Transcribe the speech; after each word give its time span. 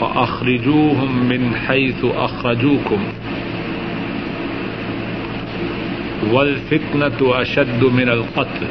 فأخرجوهم 0.00 1.28
من 1.28 1.54
حيث 1.54 2.04
أخرجوكم. 2.04 2.98
والفتنة 6.30 7.42
أشد 7.42 7.84
من 7.84 8.08
القتل. 8.08 8.66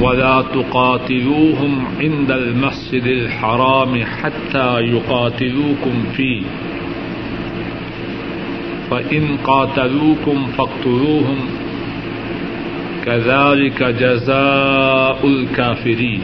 ولا 0.00 0.44
تقاتلوهم 0.54 1.84
عند 2.00 2.30
المسجد 2.30 3.06
الحرام 3.06 4.04
حتى 4.04 4.80
يقاتلوكم 4.80 6.04
فيه. 6.16 6.42
فإن 8.90 9.36
قاتلوكم 9.44 10.46
فاقتلوهم. 10.58 11.38
كذلك 13.06 13.82
جزاء 13.82 15.26
الكافرين. 15.26 16.20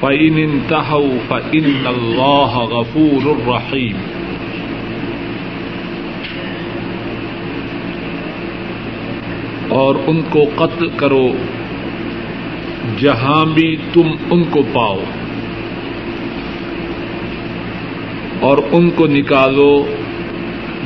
فإن 0.00 0.38
انتهوا 0.38 1.14
فإن 1.28 1.86
الله 1.86 2.64
غفور 2.64 3.26
رحيم 3.46 3.96
اور 9.68 9.94
ان 10.06 10.20
کو 10.30 10.44
قتل 10.56 10.88
کرو، 10.88 11.32
جہاں 12.98 13.44
بھی 13.44 13.76
تم 13.92 14.08
ان 14.30 14.44
کو 14.44 14.62
پاؤ۔ 14.72 15.00
اور 18.40 18.58
ان 18.72 18.90
کو 18.90 19.06
نکالو، 19.06 19.94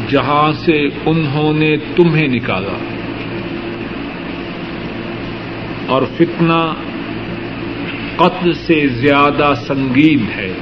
جہاں 0.09 0.53
سے 0.53 0.87
انہوں 1.07 1.53
نے 1.53 1.77
تمہیں 1.77 2.29
نکالا۔ 2.29 2.79
اور 5.87 6.03
فتنہ 6.17 6.75
قتل 8.23 8.53
سے 8.53 8.89
زیادہ 8.89 9.53
سنگین 9.67 10.19
ہے۔ 10.37 10.53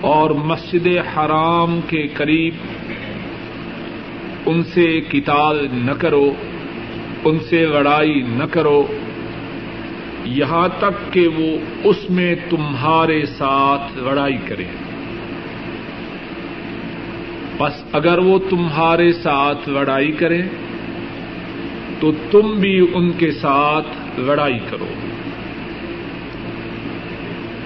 اور 0.00 0.30
مسجد 0.30 0.86
حرام 0.86 1.80
کے 1.88 2.06
قریب 2.06 2.54
ان 4.46 4.62
سے 4.62 5.00
کتال 5.00 5.66
نہ 5.72 5.92
کرو، 5.92 6.32
ان 7.24 7.38
سے 7.38 7.66
لڑائی 7.66 8.22
نہ 8.28 8.44
کرو۔ 8.50 8.86
یہاں 10.24 10.68
تک 10.78 11.12
کہ 11.12 11.28
وہ 11.28 11.56
اس 11.84 12.10
میں 12.10 12.34
تمہارے 12.50 13.26
ساتھ 13.26 13.98
لڑائی 13.98 14.38
کرے 14.48 14.64
بس 17.58 17.84
اگر 17.92 18.18
وہ 18.18 18.38
تمہارے 18.50 19.12
ساتھ 19.12 19.68
لڑائی 19.68 20.12
کرے 20.12 20.42
تو 22.00 22.12
تم 22.30 22.54
بھی 22.60 22.86
ان 22.94 23.12
کے 23.12 23.30
ساتھ 23.30 24.20
لڑائی 24.20 24.58
کرو۔ 24.70 24.86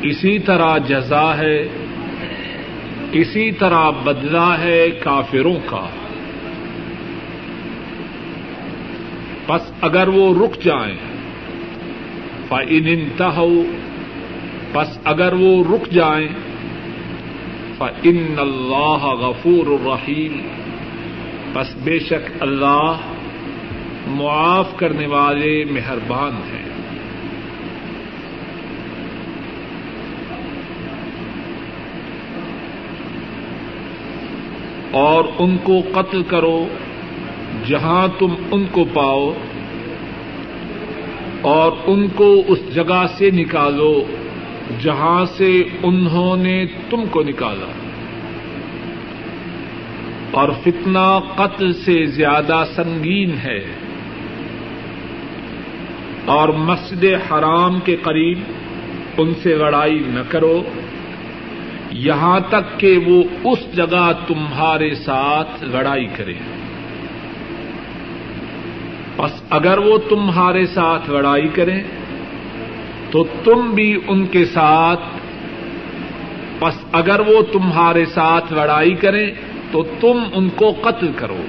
اسی 0.02 0.38
طرح 0.38 0.78
جزا 0.78 1.38
ہے، 1.38 1.68
اسی 3.12 3.52
طرح 3.52 3.90
بدلا 3.90 4.58
ہے 4.58 4.90
کافروں 4.90 5.56
کا۔ 5.66 5.86
بس 9.46 9.72
اگر 9.80 10.08
وہ 10.08 10.44
رک 10.44 10.64
جائیں 10.64 10.94
فن 12.48 12.56
انتہو 12.70 13.62
بس 14.72 14.98
اگر 15.04 15.32
وہ 15.32 15.64
رک 15.74 15.90
جائیں 15.90 16.28
فن 17.78 18.34
اللہ 18.38 19.04
غفور 19.04 19.66
الرحیم 19.66 20.40
بس 21.52 21.74
بے 21.84 21.98
شک 21.98 22.30
اللہ 22.40 22.96
معاف 24.10 24.76
کرنے 24.76 25.06
والے 25.06 25.64
مہربان 25.70 26.32
ہیں۔ 26.32 26.68
اور 34.90 35.24
ان 35.38 35.56
کو 35.62 35.80
قتل 35.94 36.22
کرو 36.22 36.68
جہاں 37.66 38.08
تم 38.18 38.28
ان 38.50 38.64
کو 38.72 38.84
پاؤ 38.94 39.32
اور 41.40 41.72
ان 41.86 42.08
کو 42.08 42.42
اس 42.48 42.74
جگہ 42.74 43.06
سے 43.18 43.30
نکالو 43.30 44.04
جہاں 44.80 45.24
سے 45.24 45.62
انہوں 45.82 46.36
نے 46.36 46.66
تم 46.90 47.06
کو 47.10 47.22
نکالا۔ 47.22 47.72
اور 50.30 50.48
فتنہ 50.64 51.20
قتل 51.34 51.72
سے 51.72 52.06
زیادہ 52.06 52.64
سنگین 52.76 53.30
ہے۔ 53.30 53.87
اور 56.28 56.48
مسجد 56.48 57.04
حرام 57.04 57.80
کے 57.80 57.96
قریب 57.96 58.38
ان 59.18 59.34
سے 59.42 59.54
لڑائی 59.54 59.98
نہ 60.06 60.20
کرو۔ 60.28 60.62
یہاں 61.90 62.40
تک 62.48 62.80
کہ 62.80 62.98
وہ 63.06 63.22
اس 63.44 63.76
جگہ 63.76 64.12
تمہارے 64.26 64.94
ساتھ 64.94 65.64
لڑائی 65.64 66.06
کرے۔ 66.16 66.34
بس 69.16 69.42
اگر 69.50 69.78
وہ 69.78 69.98
تمہارے 69.98 70.66
ساتھ 70.66 71.10
لڑائی 71.10 71.48
کریں 71.48 71.82
تو 73.10 73.24
تم 73.44 73.70
بھی 73.74 74.00
ان 74.06 74.26
کے 74.26 74.44
ساتھ۔ 74.44 75.00
بس 76.60 76.74
اگر 76.92 77.20
وہ 77.20 77.42
تمہارے 77.52 78.04
ساتھ 78.04 78.52
لڑائی 78.52 78.94
کریں 78.94 79.30
تو 79.70 79.82
تم 80.00 80.18
ان 80.32 80.48
کو 80.48 80.74
قتل 80.82 81.12
کرو۔ 81.16 81.42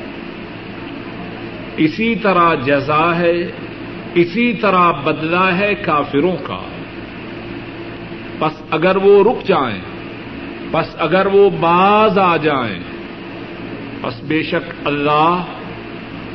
اسی 1.77 2.15
طرح 2.15 2.55
جزا 2.55 3.17
ہے۔ 3.17 3.51
اسی 4.15 4.53
طرح 4.53 4.91
بدلا 4.91 5.57
ہے 5.57 5.75
کافروں 5.75 6.35
کا۔ 6.43 6.59
بس 8.39 8.61
اگر 8.69 8.95
وہ 8.95 9.23
رک 9.23 9.47
جائیں 9.47 9.81
بس 10.71 10.95
اگر 10.97 11.25
وہ 11.25 11.49
باز 11.49 12.17
آ 12.17 12.37
جائیں 12.37 12.79
بس 14.01 14.23
بے 14.23 14.43
شک 14.43 14.87
اللہ 14.87 15.45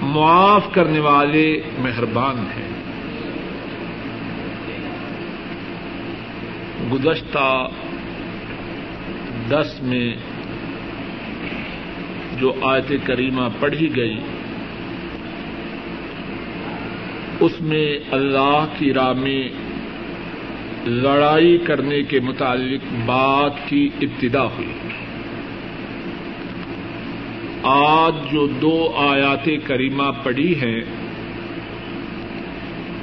معاف 0.03 0.73
کرنے 0.73 0.99
والے 0.99 1.63
مہربان 1.79 2.39
ہیں۔ 2.39 2.75
گزشتہ 6.93 7.69
دس 9.49 9.83
میں 9.83 10.17
جو 12.41 12.53
آیت 12.63 12.93
کریمہ 13.05 13.49
پڑھی 13.61 13.97
گئی 13.97 14.19
اس 17.41 17.61
میں 17.61 17.99
اللہ 18.11 18.67
کی 18.79 18.95
راہ 18.95 19.13
میں 19.13 19.49
لڑائی 20.87 21.59
کرنے 21.59 22.03
کے 22.03 22.21
متعلق 22.21 22.95
بات 23.07 23.69
کی 23.69 23.89
ابتدا 24.03 24.45
ہوئی۔ 24.45 24.73
آج 27.63 28.15
جو 28.33 28.47
دو 28.47 28.93
آیات 28.97 29.49
کریمہ 29.65 30.11
پڑی 30.23 30.55
ہیں، 30.55 30.81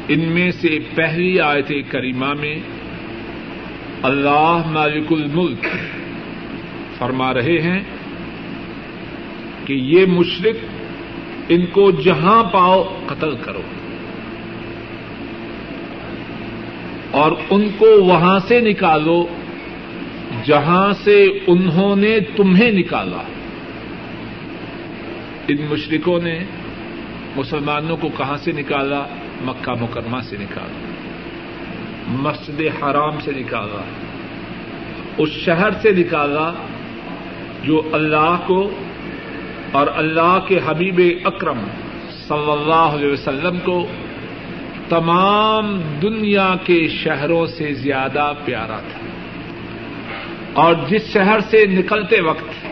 ان 0.07 0.19
میں 0.19 0.51
سے 0.51 0.79
پہلی 0.95 1.39
آیت 1.39 1.71
کریمہ 1.89 2.33
میں 2.39 2.55
اللہ 4.03 4.61
مالک 4.65 5.13
الملک 5.13 5.65
فرما 6.97 7.33
رہے 7.33 7.61
ہیں 7.61 7.79
کہ 9.65 9.73
یہ 9.73 10.05
مشرق 10.05 10.55
ان 11.49 11.65
کو 11.65 11.91
جہاں 11.91 12.43
پاؤ 12.43 12.99
قتل 13.05 13.35
کرو۔ 13.41 13.61
اور 17.11 17.31
ان 17.49 17.69
کو 17.77 17.85
وہاں 17.85 18.39
سے 18.47 18.59
نکالو، 18.59 19.25
جہاں 20.45 20.93
سے 21.03 21.39
انہوں 21.47 21.95
نے 21.95 22.19
تمہیں 22.19 22.71
نکالا۔ 22.71 23.21
ان 25.47 25.57
مشرقوں 25.69 26.19
نے 26.23 26.39
مسلمانوں 27.35 27.97
کو 27.97 28.09
کہاں 28.17 28.37
سے 28.37 28.51
نکالا؟ 28.51 29.03
مکہ 29.41 29.71
مکرمہ 29.71 30.17
سے 30.29 30.35
نکالا، 30.39 30.91
مسجد 32.07 32.61
حرام 32.61 33.19
سے 33.19 33.31
نکالا، 33.37 33.81
اس 35.17 35.29
شہر 35.29 35.69
سے 35.81 35.91
نکالا 35.91 36.51
جو 37.63 37.81
اللہ 37.93 38.35
کو 38.47 38.69
اور 39.71 39.87
اللہ 39.95 40.39
کے 40.47 40.59
حبیب 40.65 41.01
اکرم 41.25 41.59
صلی 42.27 42.51
اللہ 42.51 42.89
علیہ 42.95 43.11
وسلم 43.11 43.59
کو 43.59 43.87
تمام 44.91 45.81
دنیا 46.01 46.53
کے 46.63 46.87
شہروں 46.87 47.45
سے 47.45 47.73
زیادہ 47.73 48.33
پیارا 48.45 48.79
تھا۔ 48.79 48.99
اور 50.53 50.75
جس 50.89 51.13
شہر 51.13 51.39
سے 51.39 51.65
نکلتے 51.65 52.21
وقت 52.21 52.65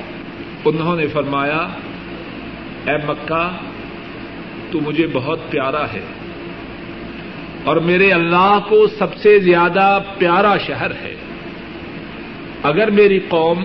انہوں 0.65 0.95
نے 0.95 1.07
فرمایا، 1.07 1.67
اے 2.85 2.97
مکہ، 3.07 3.51
تو 4.71 4.79
مجھے 4.79 5.07
بہت 5.13 5.39
پیارا 5.49 5.83
ہے 5.83 5.99
اور 7.63 7.77
میرے 7.77 8.11
اللہ 8.11 8.59
کو 8.69 8.87
سب 8.87 9.15
سے 9.15 9.39
زیادہ 9.39 9.99
پیارا 10.17 10.57
شہر 10.57 10.91
ہے۔ 10.91 11.15
اگر 12.63 12.91
میری 12.91 13.19
قوم 13.19 13.63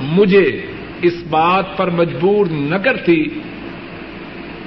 مجھے 0.00 0.66
اس 1.02 1.14
بات 1.30 1.76
پر 1.76 1.90
مجبور 1.90 2.46
نہ 2.50 2.76
کرتی 2.76 3.24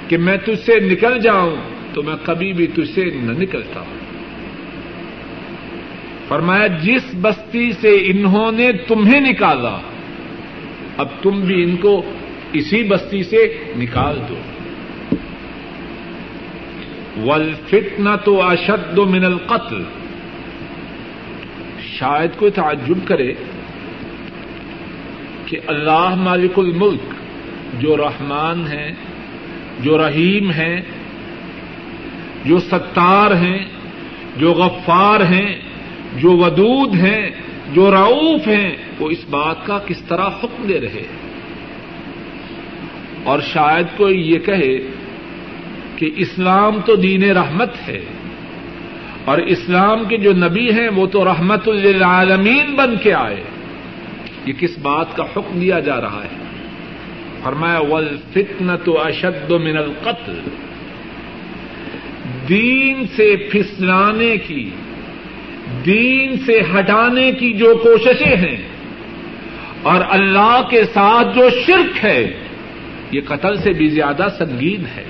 کہ 0.08 0.16
میں 0.16 0.36
تجھ 0.36 0.66
سے 0.66 0.80
نکل 0.80 1.20
جاؤں 1.20 1.56
تو 1.92 2.02
میں 2.02 2.14
کبھی 2.24 2.52
بھی 2.52 2.66
تجھ 2.66 2.94
سے 2.94 3.04
نہ 3.04 3.32
نکلتا 3.32 3.82
فرمایا، 6.28 6.66
جس 6.66 7.02
بستی 7.20 7.72
سے 7.72 7.96
انہوں 8.06 8.52
نے 8.52 8.72
تمہیں 8.72 9.20
نکالا، 9.20 9.78
اب 10.96 11.08
تم 11.22 11.40
بھی 11.40 11.62
ان 11.62 11.76
کو 11.76 12.02
اسی 12.52 12.82
بستی 12.82 13.22
سے 13.22 13.54
نکال 13.76 14.18
دو۔ 14.28 14.34
ولفتنا 17.22 18.16
تو 18.16 18.42
اشد 18.42 18.98
من 18.98 19.24
القتل۔ 19.24 19.82
شاید 21.98 22.30
کوئی 22.38 22.50
تعجب 22.50 22.98
کرے 23.04 23.34
کہ 25.46 25.58
اللہ 25.66 26.14
مالک 26.14 26.58
الملک، 26.58 27.14
جو 27.80 27.96
رحمان 27.96 28.66
ہے 28.68 28.92
جو 29.80 30.06
رحیم 30.06 30.50
ہے 30.50 30.80
جو 32.44 32.58
ستار 32.58 33.30
ہیں، 33.30 33.64
جو 34.36 34.52
غفار 34.52 35.20
ہیں، 35.20 35.54
جو 36.16 36.30
ودود 36.36 36.94
ہیں، 36.94 37.30
جو 37.72 37.90
رعوف 37.90 38.46
ہیں، 38.48 38.70
وہ 38.98 39.10
اس 39.10 39.24
بات 39.30 39.66
کا 39.66 39.78
کس 39.78 40.00
طرح 40.08 40.28
حکم 40.42 40.66
دے 40.68 40.80
رہے 40.80 41.06
اور 43.24 43.38
شاید 43.40 43.86
کوئی 43.96 44.32
یہ 44.32 44.38
کہے 44.38 44.76
کہ 45.96 46.10
اسلام 46.16 46.80
تو 46.80 46.96
دین 46.96 47.24
رحمت 47.30 47.70
ہے، 47.88 48.00
اور 49.24 49.38
اسلام 49.38 50.04
کے 50.04 50.16
جو 50.16 50.32
نبی 50.32 50.70
ہیں، 50.72 50.88
وہ 50.88 51.06
تو 51.06 51.24
رحمت 51.24 51.68
للعالمین 51.68 52.74
بن 52.74 52.94
کے 53.02 53.12
آئے۔ 53.14 53.42
یہ 54.46 54.52
کس 54.52 54.78
بات 54.78 55.16
کا 55.16 55.24
حکم 55.24 55.58
دیا 55.60 55.78
جا 55.80 56.00
رہا 56.00 56.22
ہے؟ 56.24 56.36
فرمایا 57.42 57.80
ول 57.80 58.08
تو 58.84 59.00
اشد 59.00 59.50
من 59.50 59.76
القتل۔ 59.76 60.38
دین 62.50 63.06
سے 63.16 63.36
پھسلانے 63.50 64.36
کی، 64.36 64.70
دین 65.86 66.36
سے 66.46 66.60
ہٹانے 66.60 67.32
کی 67.32 67.52
جو 67.52 67.74
کوششیں 67.82 68.36
ہیں، 68.36 68.56
اور 69.82 70.00
اللہ 70.08 70.60
کے 70.70 70.84
ساتھ 70.84 71.36
جو 71.36 71.48
شرک 71.66 72.04
ہے، 72.04 72.32
یہ 73.10 73.20
قتل 73.28 73.56
سے 73.56 73.72
بھی 73.72 73.88
زیادہ 73.88 74.26
سنگین 74.38 74.86
ہے۔ 74.96 75.04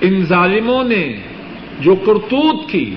ان 0.00 0.24
ظالموں 0.24 0.84
نے 0.84 1.16
جو 1.80 1.94
کرتوت 1.94 2.70
کی، 2.70 2.94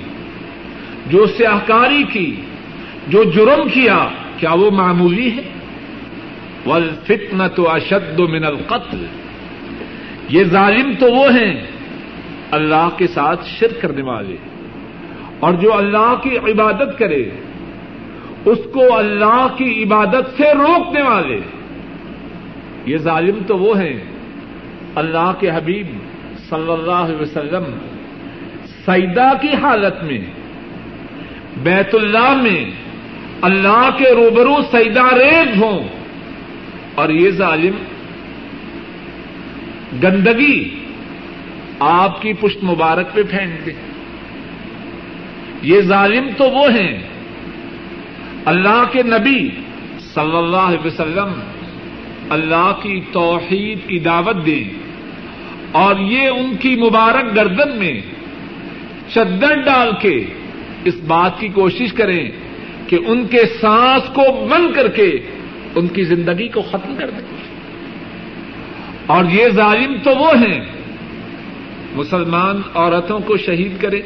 جو 1.08 1.26
سیاہکاری 1.26 2.04
کی، 2.14 2.36
جو 3.08 3.24
جرم 3.24 3.68
کیا 3.70 4.08
کیا 4.38 4.54
وہ 4.54 4.72
معمولی 4.72 5.32
ہے؟ 5.32 5.42
ولفتن 6.66 7.42
تو 7.56 7.70
اشد 7.70 8.20
من 8.20 8.44
القتل۔ 8.44 9.06
یہ 10.32 10.44
ظالم 10.44 10.92
تو 11.00 11.12
وہ 11.12 11.34
ہیں 11.34 11.68
اللہ 12.52 12.90
کے 12.98 13.08
ساتھ 13.08 13.46
شرک 13.46 13.82
کرنے 13.82 14.02
والے 14.02 14.36
اور 15.40 15.54
جو 15.54 15.74
اللہ 15.74 16.14
کی 16.24 16.38
عبادت 16.38 17.00
کرے، 17.00 17.30
اس 18.46 18.58
کو 18.74 18.98
اللہ 18.98 19.48
کی 19.58 19.84
عبادت 19.84 20.38
سے 20.38 20.54
روکنے 20.54 21.02
والے۔ 21.02 21.40
یہ 22.86 22.98
ظالم 22.98 23.44
تو 23.48 23.58
وہ 23.58 23.80
ہیں۔ 23.80 24.00
اللہ 24.96 25.34
کے 25.40 25.50
حبیب 25.50 25.88
صلی 26.50 26.72
اللہ 26.72 26.92
علیہ 26.92 27.22
وسلم 27.22 27.64
سیدا 28.86 29.34
کی 29.34 29.56
حالت 29.62 30.04
میں، 30.04 30.22
بیت 31.64 31.96
اللہ 31.96 32.42
میں 32.42 32.72
اللہ 33.42 33.90
کے 33.98 34.10
روبرو 34.16 34.62
سیدا 34.72 35.18
ریز 35.18 35.64
ہوں۔ 35.64 35.88
اور 36.96 37.10
یہ 37.10 37.30
ظالم 37.30 37.76
گندگی 40.04 40.70
آپ 41.80 42.22
کی 42.22 42.34
پشت 42.34 42.64
مبارک 42.64 43.14
پہ 43.14 43.24
پھینک 43.24 43.66
دے۔ 43.66 43.72
یہ 45.62 45.82
ظالم 45.82 46.30
تو 46.38 46.50
وہ 46.50 46.72
ہیں۔ 46.72 47.00
اللہ 48.46 48.84
کے 48.92 49.04
نبی 49.04 49.50
صلی 50.00 50.38
اللہ 50.38 50.58
علیہ 50.58 50.86
وسلم 50.86 51.40
اللہ 52.30 52.72
کی 52.84 53.02
توحید 53.12 53.78
کی 53.88 54.00
دعوت 54.00 54.46
دیں۔ 54.46 54.64
اور 55.72 55.96
یہ 56.00 56.28
ان 56.28 56.56
کی 56.60 56.76
مبارک 56.76 57.36
گردن 57.36 57.80
میں 57.80 58.02
چدر 59.14 59.56
ڈال 59.62 59.92
کے 60.02 60.26
اس 60.86 60.96
بات 61.08 61.40
کی 61.40 61.48
کوشش 61.48 61.94
کریں 61.94 62.32
کہ 62.88 62.98
ان 63.08 63.28
کے 63.28 63.42
سانس 63.62 64.04
کو 64.16 64.48
بند 64.48 64.76
کر 64.76 64.88
کے 64.88 65.12
ان 65.76 65.88
کی 65.88 66.04
زندگی 66.04 66.48
کو 66.48 66.62
ختم 66.62 66.96
کر 67.00 67.10
دیں۔ 67.10 67.51
اور 69.12 69.26
یہ 69.26 69.50
ظالم 69.50 69.96
تو 70.04 70.12
وہ 70.18 70.36
ہیں۔ 70.36 70.60
مسلمان 71.96 72.62
عورتوں 72.74 73.20
کو 73.20 73.38
شہید 73.38 73.82
کرے 73.82 74.02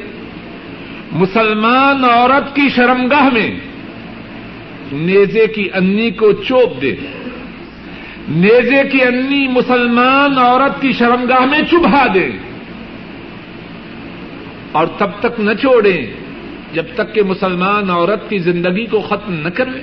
مسلمان 1.11 2.03
عورت 2.03 2.55
کی 2.55 2.69
شرمگاہ 2.69 3.29
میں 3.33 3.49
نیزے 4.91 5.47
کی 5.47 5.69
انی 5.73 6.09
کو 6.11 6.31
چوپ 6.31 6.81
دے 6.81 6.95
نیزے 8.29 8.83
کی 8.91 9.01
انی 9.03 9.47
مسلمان 9.47 10.37
عورت 10.37 10.81
کی 10.81 10.91
شرمگاہ 10.91 11.45
میں 11.45 11.61
چبھا 11.71 12.05
دے 12.13 12.27
اور 14.71 14.87
تب 14.97 15.11
تک 15.19 15.39
نہ 15.39 15.53
چھوڑیں 15.53 16.01
جب 16.73 16.85
تک 16.95 17.13
کہ 17.15 17.23
مسلمان 17.23 17.89
عورت 17.89 18.29
کی 18.29 18.37
زندگی 18.37 18.85
کو 18.85 19.01
ختم 19.01 19.33
نہ 19.33 19.49
کرے 19.49 19.81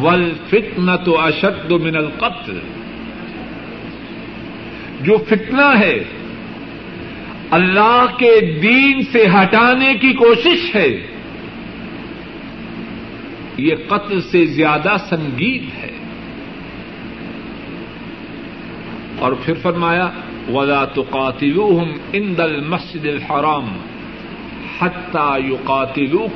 ول 0.00 0.30
فتنا 0.50 0.96
تو 0.96 1.20
اشد 1.20 1.70
من 1.70 1.96
القتل۔ 1.96 2.58
جو 5.00 5.16
فتنہ 5.28 5.78
ہے، 5.78 6.04
اللہ 7.50 8.06
کے 8.18 8.60
دین 8.62 9.02
سے 9.12 9.26
ہٹانے 9.26 9.94
کی 9.94 10.12
کوشش 10.12 10.74
ہے، 10.74 11.06
یہ 13.56 13.74
قتل 13.88 14.20
سے 14.20 14.46
زیادہ 14.46 14.96
سنگین 15.10 15.68
ہے۔ 15.82 15.90
اور 19.18 19.32
پھر 19.32 19.54
فرمایا، 19.54 20.10
ولا 20.52 20.84
تو 20.84 21.02
قاتلو 21.02 21.84
ان 22.12 22.34
دل 22.38 22.60
مسجد 22.60 23.06
الحرام 23.06 23.78
حتہ 24.80 25.36
یو 25.44 25.56
قاتلو 25.64 26.26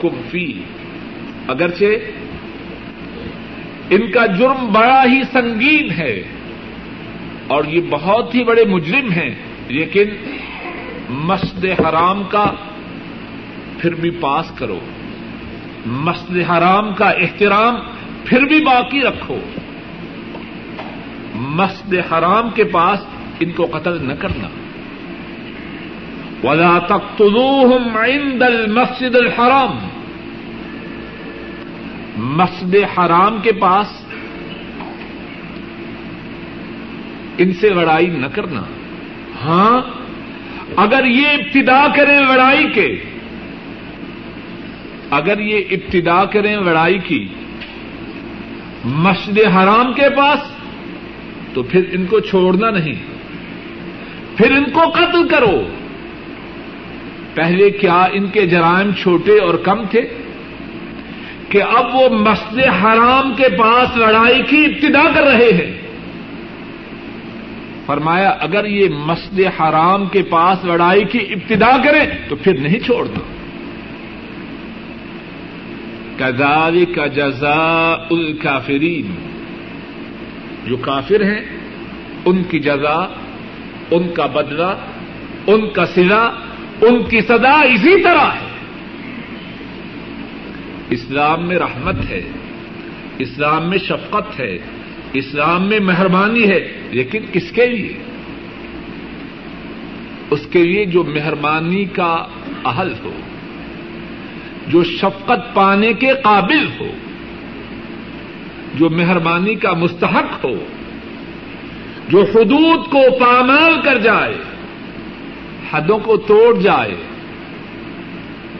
اگرچہ 1.48 1.84
ان 3.90 4.10
کا 4.10 4.26
جرم 4.26 4.72
بڑا 4.72 5.04
ہی 5.04 5.22
سنگین 5.32 5.90
ہے 5.90 6.22
اور 7.52 7.64
یہ 7.64 7.80
بہت 7.90 8.34
ہی 8.34 8.44
بڑے 8.44 8.64
مجرم 8.64 9.10
ہیں، 9.10 9.34
لیکن 9.68 10.04
مسجد 11.08 11.64
حرام 11.64 12.22
کا 12.22 12.46
پھر 13.78 13.94
بھی 13.94 14.10
پاس 14.10 14.52
کرو۔ 14.58 14.78
مسجد 15.86 16.50
حرام 16.50 16.94
کا 16.94 17.10
احترام 17.10 17.74
پھر 18.24 18.42
بھی 18.42 18.64
باقی 18.64 19.00
رکھو۔ 19.00 19.36
مسجد 21.34 22.12
حرام 22.12 22.50
کے 22.50 22.64
پاس 22.64 22.98
ان 23.40 23.50
کو 23.52 23.66
قتل 23.72 23.98
نہ 24.08 24.12
کرنا۔ 24.12 24.48
ولا 26.48 26.78
تقتلوهم 26.78 27.96
عند 27.96 28.42
المسجد 28.42 29.16
الحرام۔ 29.16 29.78
مسجد 32.16 32.74
حرام 32.98 33.40
کے 33.42 33.52
پاس 33.52 34.01
ان 37.42 37.52
سے 37.52 37.68
لڑائی 37.68 38.06
نہ 38.06 38.26
کرنا۔ 38.26 38.62
ہاں؟ 39.44 39.80
اگر 40.76 41.04
یہ 41.04 41.28
ابتدا 41.28 41.86
کریں 41.96 42.20
لڑائی 42.20 42.70
کے 42.74 43.02
اگر 45.10 45.38
یہ 45.38 45.60
ابتدا 45.70 46.24
کریں 46.24 46.56
لڑائی 46.56 46.98
کی 46.98 47.28
مسجد 48.84 49.38
حرام 49.38 49.92
کے 49.92 50.10
پاس 50.16 50.38
تو 51.54 51.62
پھر 51.62 51.82
ان 51.92 52.06
کو 52.06 52.20
چھوڑنا 52.20 52.70
نہیں۔ 52.70 52.94
پھر 54.36 54.50
ان 54.50 54.64
کو 54.64 54.80
قتل 54.90 55.28
کرو۔ 55.28 55.68
پہلے 57.34 57.70
کیا 57.70 58.06
ان 58.12 58.26
کے 58.26 58.46
جرائم 58.46 58.92
چھوٹے 58.92 59.38
اور 59.38 59.54
کم 59.54 59.86
تھے؟ 59.90 60.00
کہ 61.48 61.62
اب 61.62 61.94
وہ 61.94 62.08
مسجد 62.08 62.58
حرام 62.58 63.34
کے 63.36 63.48
پاس 63.48 63.96
لڑائی 63.96 64.42
کی 64.42 64.64
ابتدا 64.64 65.10
کر 65.14 65.22
رہے 65.22 65.52
ہیں۔ 65.52 65.71
فرمایا، 67.86 68.28
اگر 68.28 68.64
یہ 68.64 68.88
مسجد 68.88 69.60
حرام 69.60 70.06
کے 70.06 70.22
پاس 70.22 70.64
لڑائی 70.64 71.04
کی 71.04 71.18
ابتدا 71.18 71.76
کرے 71.84 72.00
تو 72.28 72.36
پھر 72.36 72.58
نہیں 72.58 72.80
چھوڑنا 72.80 73.20
کداری 76.16 76.84
کا 76.84 77.06
جزا 77.06 77.96
الکافرین۔ 78.10 79.14
جو 80.66 80.76
کافر 80.76 81.22
ہیں، 81.24 81.40
ان 82.24 82.42
کی 82.42 82.60
جزا، 82.60 83.14
ان 83.90 84.08
کا 84.14 84.26
بدلہ، 84.26 84.74
ان 85.46 85.70
کا 85.70 85.86
سلا 85.86 86.24
ان 86.80 87.02
کی 87.02 87.20
سدا 87.20 87.60
اسی 87.60 88.02
طرح 88.02 88.26
ہے۔ 88.26 88.46
اسلام 90.90 91.48
میں 91.48 91.58
رحمت 91.58 91.94
ہے، 92.10 92.22
اسلام 93.18 93.70
میں 93.70 93.78
شفقت 93.78 94.40
ہے 94.40 94.58
اسلام 95.12 95.68
میں 95.68 95.80
مہربانی 95.80 96.48
ہے، 96.48 96.72
لیکن 96.90 97.22
کس 97.32 97.50
کے 97.50 97.66
لیے؟ 97.66 97.92
اس 100.30 100.46
کے 100.50 100.64
لیے 100.64 100.84
جو 100.84 101.04
مہربانی 101.04 101.84
کا 101.84 102.26
اہل 102.64 102.92
ہو، 103.04 103.12
جو 104.68 104.84
شفقت 104.84 105.54
پانے 105.54 105.92
کے 105.92 106.06
قابل 106.06 106.66
ہو، 106.80 106.90
جو 108.74 108.90
مہربانی 108.90 109.54
کا 109.54 109.72
مستحق 109.72 110.44
ہو، 110.44 110.64
جو 112.08 112.20
حدود 112.20 112.86
کو 112.90 113.02
پامال 113.20 113.80
کر 113.84 113.98
جائے، 113.98 114.34
حدوں 115.72 115.98
کو 115.98 116.16
توڑ 116.16 116.60
جائے، 116.60 116.94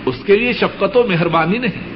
اس 0.07 0.17
کے 0.27 0.37
لیے 0.37 0.53
شفقت 0.53 0.97
و 0.97 1.03
مہربانی 1.09 1.59
نہیں۔ 1.59 1.92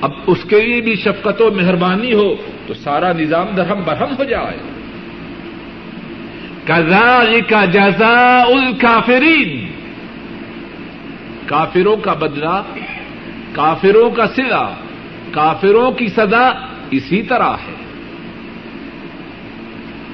اب 0.00 0.10
اس 0.26 0.38
کے 0.48 0.60
لیے 0.60 0.80
بھی 0.80 0.96
شفقت 0.96 1.42
و 1.42 1.50
مہربانی 1.50 2.14
ہو 2.14 2.34
تو 2.66 2.74
سارا 2.74 3.12
نظام 3.12 3.46
درہم 3.56 3.82
برہم 3.84 4.14
ہو 4.18 4.24
جائے۔ 4.24 4.58
کزال 6.64 7.40
کا 7.40 7.64
جزا 7.64 8.42
ال 8.42 8.76
کافرین 8.78 9.66
کافروں 11.46 11.96
کا 11.96 12.12
بدلا 12.12 12.62
کافروں 13.52 14.10
کا 14.10 14.26
سلا، 14.26 14.74
کافروں 15.30 15.92
کی 15.92 16.06
سزا 16.06 16.50
اسی 16.90 17.22
طرح 17.22 17.50
ہے۔ 17.50 17.74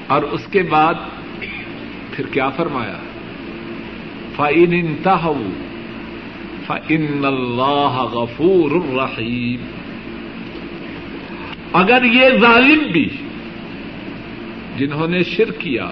اور 0.06 0.22
اس 0.22 0.46
کے 0.46 0.62
بعد 0.62 0.94
پھر 2.12 2.26
کیا 2.26 2.48
فرمایا؟ 2.48 2.96
فعن 4.36 4.72
انتہو 4.72 5.42
فن 6.66 7.24
اللہ 7.24 7.96
غفور 8.12 8.70
الرحیم 8.70 9.66
اگر 11.72 12.04
یہ 12.04 12.38
ظالم 12.40 12.82
بھی 12.92 13.08
جنہوں 14.76 15.08
نے 15.08 15.22
شر 15.22 15.50
کیا، 15.50 15.90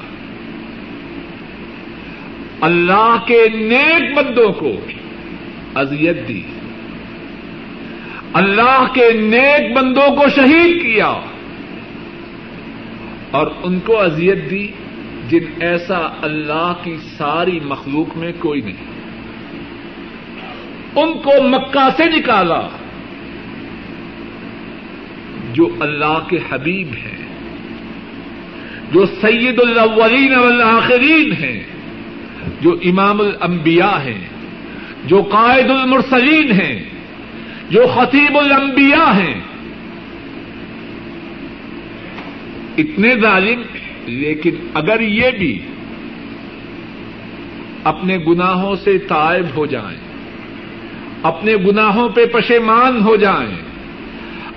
اللہ 2.61 3.17
کے 3.27 3.49
نیک 3.55 4.17
بندوں 4.17 4.53
کو 4.53 4.73
اذیت 5.75 6.29
دی، 6.29 6.43
اللہ 8.33 8.87
کے 8.95 9.13
نیک 9.13 9.77
بندوں 9.77 10.17
کو 10.17 10.29
شہید 10.29 10.83
کیا 10.83 11.13
اور 13.31 13.47
ان 13.63 13.79
کو 13.81 14.01
اذیت 14.01 14.51
دی، 14.51 14.67
جن 15.29 15.45
ایسا 15.61 16.01
اللہ 16.23 16.73
کی 16.83 16.97
ساری 17.19 17.61
مخلوق 17.61 18.17
میں 18.17 18.33
کوئی 18.39 18.61
نہیں۔ 18.61 18.92
ان 20.97 21.13
کو 21.13 21.43
مکہ 21.43 21.89
سے 21.97 22.05
نکالا۔ 22.05 22.69
جو 25.53 25.77
اللہ 25.81 26.19
کے 26.29 26.39
حبیب 26.51 26.89
ہیں، 26.89 27.23
جو 28.93 29.07
سید 29.07 29.61
الاولین 29.61 30.35
والآخرین 30.35 31.33
ہیں، 31.33 31.63
جو 32.61 32.77
امام 32.85 33.21
الانبیاء 33.21 34.05
ہیں، 34.05 34.29
جو 35.05 35.23
قائد 35.23 35.71
المرسلین 35.71 36.53
ہیں، 36.53 36.83
جو 37.71 37.87
خطیب 37.95 38.39
الانبیاء 38.39 39.13
ہیں۔ 39.13 39.41
اتنے 42.79 43.15
ظالم، 43.21 43.63
لیکن 44.07 44.51
اگر 44.75 45.01
یہ 45.01 45.31
بھی 45.31 45.59
اپنے 47.85 48.19
گناہوں 48.19 48.77
سے 48.77 48.99
تائب 48.99 49.47
ہو 49.57 49.67
جائیں 49.67 50.02
اپنے 51.23 51.57
گناہوں 51.57 52.09
پہ 52.09 52.27
پشیمان 52.27 53.03
ہو 53.03 53.17
جائیں، 53.17 53.57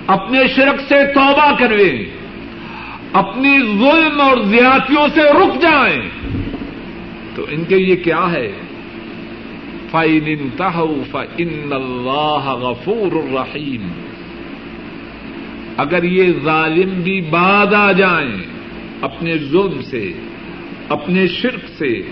اپنے 0.06 0.46
شرک 0.56 0.80
سے 0.88 1.12
توبہ 1.14 1.56
کرویں، 1.58 2.04
اپنی 3.12 3.58
ظلم 3.58 4.20
اور 4.20 4.36
زیادتیوں 4.36 5.08
سے 5.14 5.20
رک 5.20 5.62
جائیں۔ 5.62 6.02
تو 7.34 7.46
ان 7.50 7.64
کے 7.64 7.76
یہ 7.76 7.96
کیا 7.96 8.32
ہے؟ 8.32 8.52
فائن 9.90 10.24
انتہ 10.26 10.84
فن 11.10 11.72
اللہ 11.72 12.54
غفور 12.60 13.16
الرحیم 13.16 13.88
اگر 15.76 16.02
یہ 16.02 16.32
ظالم 16.44 17.00
بھی 17.02 17.20
بعد 17.20 17.74
آ 17.74 17.92
جائیں 17.92 18.36
اپنے 19.00 19.38
ظلم 19.38 19.80
سے، 19.82 20.12
اپنے 20.88 21.26
شرک 21.26 21.68
سے، 21.78 22.02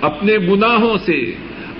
اپنے 0.00 0.32
گناہوں 0.36 0.98
سے، 0.98 1.32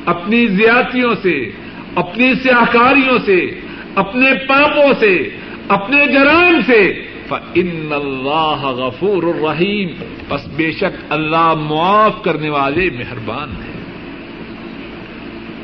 اپنی 0.07 0.47
زیاتیوں 0.47 1.15
سے 1.23 1.51
اپنی 1.95 2.35
سیاہکاریوں 2.35 3.19
سے، 3.25 3.61
اپنے 3.95 4.47
پاپوں 4.49 4.93
سے، 5.01 5.29
اپنے 5.69 6.07
جرائم 6.07 6.61
سے۔ 6.67 7.09
ان 7.55 7.89
اللہ 7.91 8.67
غفور 8.67 9.23
الرحیم 9.23 9.89
بس 10.29 10.41
بے 10.57 10.73
شک 10.73 11.13
اللہ 11.13 11.55
معاف 11.55 12.23
کرنے 12.23 12.51
والے 12.51 12.91
مہربان 12.91 13.51
ہیں۔ 13.51 13.81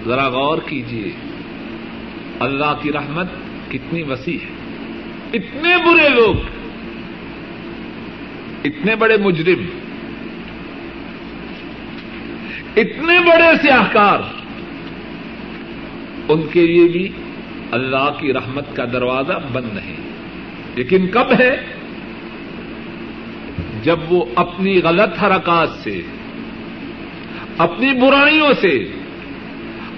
ذرا 0.05 0.29
غور 0.29 0.59
کیجیے 0.67 1.11
اللہ 2.41 2.75
کی 2.83 2.93
رحمت 2.93 3.27
کتنی 3.71 4.03
وسیع 4.03 4.39
ہے۔ 4.39 4.55
اتنے 5.33 5.77
برے 5.77 6.09
لوگ، 6.09 6.35
اتنے 8.65 8.97
بڑے 8.97 9.17
مجرم، 9.17 9.65
اتنے 12.77 13.19
بڑے 13.21 13.57
سیاہکار۔ 13.63 14.38
ان 16.29 16.43
کے 16.53 16.67
لیے 16.67 16.89
بھی 16.89 17.09
اللہ 17.71 18.11
کی 18.19 18.33
رحمت 18.33 18.77
کا 18.77 18.85
دروازہ 18.85 19.33
بند 19.53 19.75
نہیں 19.75 19.97
لیکن 20.75 21.07
کب 21.07 21.41
ہے؟ 21.41 21.57
جب 23.83 23.97
وہ 24.09 24.25
اپنی 24.35 24.83
غلط 24.83 25.23
حرکات 25.23 25.69
سے، 25.85 26.03
اپنی 27.59 27.93
برائیوں 27.93 28.53
سے، 28.61 28.89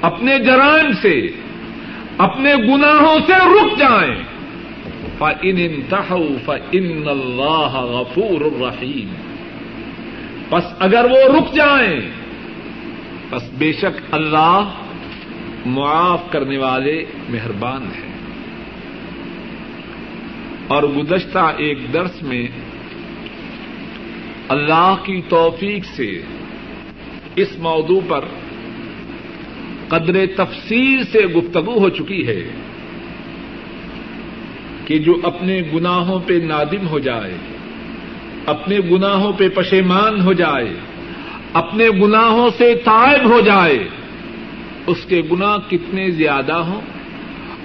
اپنے 0.03 0.39
جرائم 0.39 0.93
سے، 1.03 1.27
اپنے 2.19 2.55
گناہوں 2.55 3.19
سے 3.27 3.33
رک 3.33 3.79
جائیں۔ 3.79 4.23
فن 5.19 5.33
انتہو 5.43 6.29
فن 6.45 7.09
اللہ 7.09 7.75
غفور 7.75 8.41
الرحیم 8.41 9.15
بس 10.51 10.65
اگر 10.79 11.07
وہ 11.11 11.37
رک 11.37 11.55
جائیں 11.55 12.01
بس 13.31 13.43
بے 13.59 13.73
شک 13.73 14.15
اللہ 14.15 14.69
معاف 15.67 16.23
کرنے 16.31 16.59
والے 16.59 17.05
مہربان 17.29 17.83
ہیں۔ 17.83 18.11
اور 20.69 20.83
گزشتہ 20.83 21.53
ایک 21.57 21.79
درس 21.93 22.23
میں 22.23 22.49
اللہ 24.49 24.95
کی 25.03 25.21
توفیق 25.29 25.85
سے 25.85 26.23
اس 27.37 27.59
موضوع 27.59 28.01
پر 28.09 28.25
قدر 29.89 30.27
تفصیل 30.37 31.05
سے 31.05 31.19
گفتگو 31.19 31.79
ہو 31.79 31.89
چکی 31.89 32.29
ہے 32.29 32.51
کہ 34.85 34.99
جو 34.99 35.17
اپنے 35.23 35.63
گناہوں 35.75 36.21
پہ 36.27 36.35
نادم 36.35 36.89
ہو 36.89 36.99
جائے، 36.99 37.35
اپنے 38.47 38.79
گناہوں 38.91 39.33
پہ 39.33 39.49
پشیمان 39.49 40.21
ہو 40.21 40.33
جائے، 40.33 40.75
اپنے 41.53 41.89
گناہوں 41.89 42.51
سے 42.59 42.75
تائب 42.75 43.31
ہو 43.31 43.41
جائے 43.41 43.89
اس 44.91 45.05
کے 45.09 45.23
گنا 45.33 45.57
کتنے 45.69 46.11
زیادہ 46.11 46.57
ہوں 46.67 46.81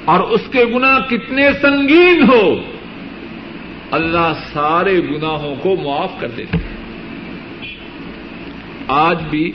اور 0.05 0.19
اس 0.19 0.41
کے 0.51 0.65
گنا 0.65 0.99
کتنے 0.99 1.51
سنگین 1.61 2.23
ہو 2.29 2.43
اللہ 3.91 4.33
سارے 4.53 4.99
گناہوں 4.99 5.55
کو 5.55 5.75
معاف 5.83 6.19
کر 6.19 6.29
دیتے 6.29 6.57
ہیں 6.57 6.73
آج 8.87 9.23
بھی 9.29 9.51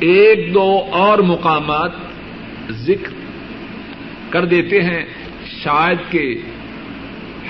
ایک 0.00 0.54
دو 0.54 0.68
اور 0.92 1.18
مقامات 1.18 1.90
ذکر 2.70 3.12
کر 4.30 4.44
دیتے 4.44 4.80
ہیں، 4.82 5.04
شاید 5.62 5.98
کہ 6.10 6.24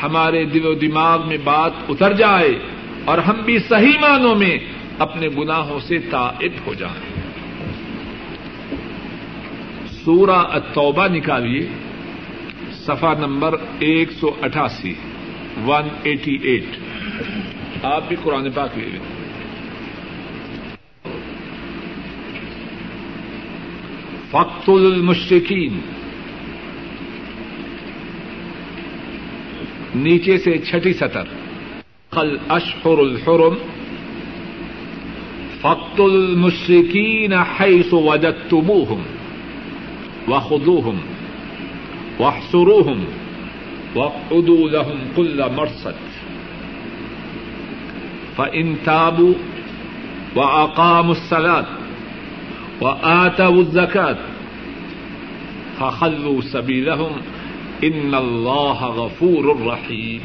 ہمارے 0.02 0.44
دل 0.44 0.66
و 0.66 0.74
دماغ 0.74 1.28
میں 1.28 1.36
بات 1.44 1.72
اتر 1.88 2.12
جائے 2.12 2.52
اور 3.04 3.18
ہم 3.18 3.42
بھی 3.44 3.58
صحیح 3.58 3.98
معنوں 4.00 4.34
میں 4.34 4.58
اپنے 4.98 5.28
گناہوں 5.38 5.80
سے 5.80 5.98
تائب 6.10 6.52
ہو 6.66 6.74
جائیں۔ 6.74 7.09
سورہ 10.10 10.30
التوبہ 10.30 11.06
نکالیے، 11.08 11.66
صفحہ 12.72 13.18
نمبر 13.18 13.54
ایک 13.78 14.12
سو 14.12 14.30
اٹھاسی 14.42 14.94
ون 15.66 15.88
ایٹی 16.02 16.38
ایٹ 16.42 16.64
آپ 17.82 18.08
بھی 18.08 18.16
قرآن 18.22 18.50
پاک 18.50 18.78
لے 18.78 18.84
لیں۔ 18.84 18.98
فقت 24.30 24.68
المشرقین 24.68 25.80
نیچے 29.94 30.38
سے 30.38 30.58
چھٹی 30.58 30.92
سطر۔ 30.92 31.24
قل 32.10 32.36
اشہر 32.48 32.98
الحرم۔ 32.98 33.54
فقت 35.60 36.00
المشرقین 36.00 37.32
حیث 37.32 37.92
وجدتموہم 37.92 39.02
وخذوہم 40.28 41.00
واحصروہم 42.18 43.04
واقعدوا 43.94 44.70
لهم 44.70 44.98
كل 45.14 45.40
مرصد. 45.54 46.10
فإن 48.36 48.74
تابوا 48.84 49.32
وأقاموا 50.34 51.14
الصلاة 51.14 51.62
وآتوا 52.80 53.56
الزكاة 53.56 54.14
فخلوا 55.78 56.40
سبيلهم 56.52 57.12
إن 57.82 58.14
الله 58.14 59.04
غفور 59.04 59.66
رحيم. 59.66 60.18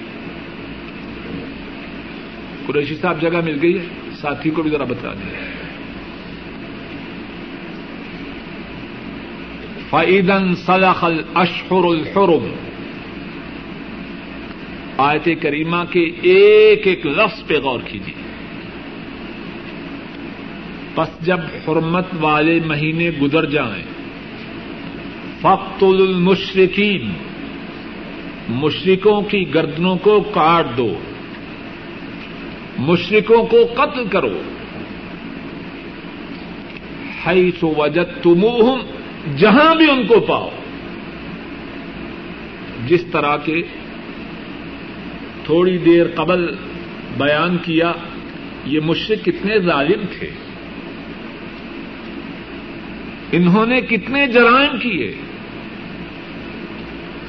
قریشی 2.66 2.96
صاحب 2.96 3.22
جگہ 3.22 3.42
مل 3.46 3.58
گئی 3.62 3.80
ہے؟ 3.80 3.86
ساتھی 4.22 4.50
کو 4.50 4.62
بھی 4.62 4.72
ذرا 4.72 4.84
بتا 4.84 5.14
دیں۔ 5.14 5.65
فعیدن 9.90 10.56
صلاخل 10.56 11.22
اشہر 11.36 11.84
الحرم۔ 11.84 12.52
آیت 14.98 15.30
کریمہ 15.42 15.78
کے 15.92 16.12
ایک 16.22 16.88
ایک 16.88 17.06
لفظ 17.06 17.48
پہ 17.48 17.54
غور 17.54 17.80
کیجیے۔ 17.86 18.26
پس 20.96 21.26
جب 21.26 21.38
حرمت 21.38 22.06
والے 22.22 22.60
مہینے 22.66 23.10
گزر 23.10 23.46
جائیں 23.46 23.84
فخت 25.42 25.84
المشرقین 25.84 27.14
مشرقوں 28.50 29.22
کی 29.22 29.54
گردنوں 29.54 29.98
کو 29.98 30.20
کاٹ 30.20 30.78
دو۔ 30.78 30.96
مشرقوں 32.78 33.46
کو 33.46 33.58
قتل 33.76 34.08
کرو۔ 34.08 34.42
ہائی 37.26 37.52
سو 37.60 37.74
وجت 37.78 38.28
جہاں 39.38 39.76
بھی 39.76 39.90
ان 39.90 40.08
کو 40.08 40.20
پاؤ، 40.20 40.50
جس 42.88 43.04
طرح 43.12 43.38
کے 43.38 43.62
تھوڑی 45.46 45.78
دیر 45.78 46.06
قبل 46.16 46.56
بیان 47.18 47.58
کیا، 47.58 47.92
یہ 48.66 48.80
مشرق 48.80 49.26
کتنے 49.26 49.60
ظالم 49.60 50.06
تھے۔ 50.20 50.30
انہوں 53.32 53.66
نے 53.66 53.82
کتنے 53.82 54.28
جرائم 54.28 54.80
کیے۔ 54.80 55.16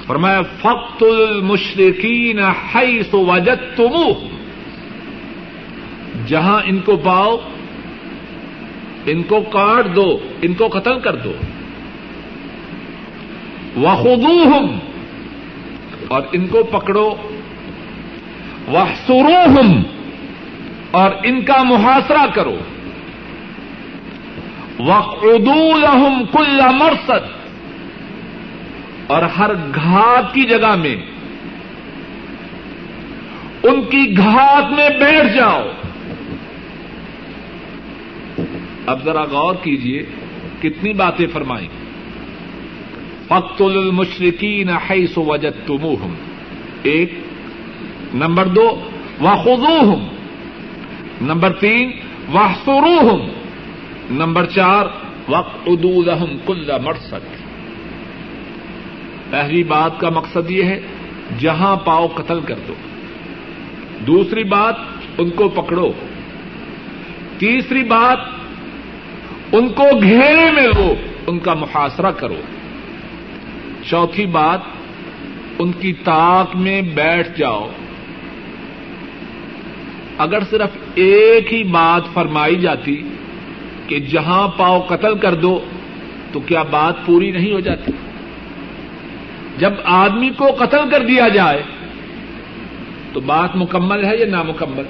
فرمایا 0.07 0.43
فخت 0.43 1.03
المشرقین 1.03 2.39
حیث 2.39 3.15
وجدتموہ 3.15 4.15
جہاں 6.27 6.61
ان 6.65 6.79
کو 6.79 6.97
پاؤ، 6.97 7.37
ان 9.07 9.23
کو 9.23 9.41
کاٹ 9.41 9.97
دو، 9.97 10.19
ان 10.43 10.55
کو 10.55 10.69
قتل 10.69 11.01
کر 11.01 11.17
دو۔ 11.17 11.33
وخذوہم 13.77 14.79
اور 16.09 16.23
ان 16.33 16.47
کو 16.47 16.63
پکڑو. 16.63 17.15
وحصروہم 18.69 19.83
اور 20.91 21.11
ان 21.23 21.43
کا 21.43 21.63
محاصرہ 21.63 22.27
کرو. 22.35 22.59
وقعدوا 24.79 25.79
لهم 25.79 26.25
كل 26.33 26.61
مرصد. 26.75 27.37
اور 29.07 29.23
ہر 29.23 29.51
گھات 29.55 30.35
کی 30.35 30.45
جگہ 30.45 30.77
میں. 30.77 30.97
ان 33.63 33.83
کی 33.83 34.17
گھات 34.17 34.71
میں 34.71 34.89
بیٹھ 34.89 35.37
جاؤ. 35.37 35.63
اب 38.87 39.05
ذرا 39.05 39.23
غور 39.23 39.55
کیجیے 39.63 40.03
کتنی 40.63 40.93
باتیں 40.93 41.27
فرمائیں. 41.33 41.86
فخت 43.29 43.63
المشرقین 43.63 44.69
حیث 44.69 45.19
وجدتموہم. 45.19 46.15
ایک. 46.83 47.13
نمبر 48.15 48.47
دو. 48.47 48.81
وخذوہم. 49.21 50.07
نمبر 51.21 51.53
تین. 51.53 51.91
واحصروہم. 52.33 53.29
نمبر 54.11 54.47
چار. 54.47 54.87
وقت 55.29 55.69
لهم 55.85 56.37
کل 56.47 56.71
مرصد. 56.85 57.47
پہلی 59.31 59.65
بات 59.65 60.01
کا 60.01 60.09
مقصد 60.09 60.51
یہ 60.51 60.63
ہے، 60.63 60.81
جہاں 61.39 61.77
پاؤ 61.77 62.07
قتل 62.07 62.41
کر 62.41 62.55
دو. 62.69 62.75
دوسری 64.07 64.45
بات، 64.45 64.75
ان 65.19 65.31
کو 65.31 65.49
پکڑو. 65.49 65.93
تیسری 67.39 67.85
بات، 67.85 68.19
ان 69.53 69.69
کو 69.69 69.85
گھیرے 70.03 70.51
میں 70.53 70.67
لو 70.67 70.95
ان 71.27 71.39
کا 71.39 71.55
محاصرہ 71.55 72.11
کرو. 72.11 72.41
چوتھی 73.91 74.27
بات، 74.27 74.59
ان 75.59 75.73
کی 75.73 75.93
تاک 75.93 76.57
میں 76.57 76.83
بیٹھ 76.83 77.39
جاؤ۔ 77.39 77.69
اگر 80.19 80.39
صرف 80.51 80.71
ایک 80.95 81.55
ہی 81.55 81.65
بات 81.65 82.15
فرمائی 82.15 82.57
جاتی 82.57 83.03
کہ 83.87 84.01
جہاں 84.01 84.49
پاؤ 84.49 84.81
قتل 84.81 85.19
کر 85.19 85.35
دو، 85.35 85.65
تو 86.33 86.41
کیا 86.41 86.63
بات 86.63 87.07
پوری 87.07 87.31
نہیں 87.31 87.53
ہو 87.53 87.61
جاتی؟ 87.61 87.93
جب 89.59 89.73
آدمی 89.85 90.31
کو 90.31 90.47
قتل 90.59 90.91
کر 90.91 91.05
دیا 91.05 91.29
جائے، 91.29 91.63
تو 93.13 93.21
بات 93.21 93.57
مکمل 93.57 94.05
ہے 94.05 94.17
یا 94.17 94.27
نامکمل؟ 94.27 94.83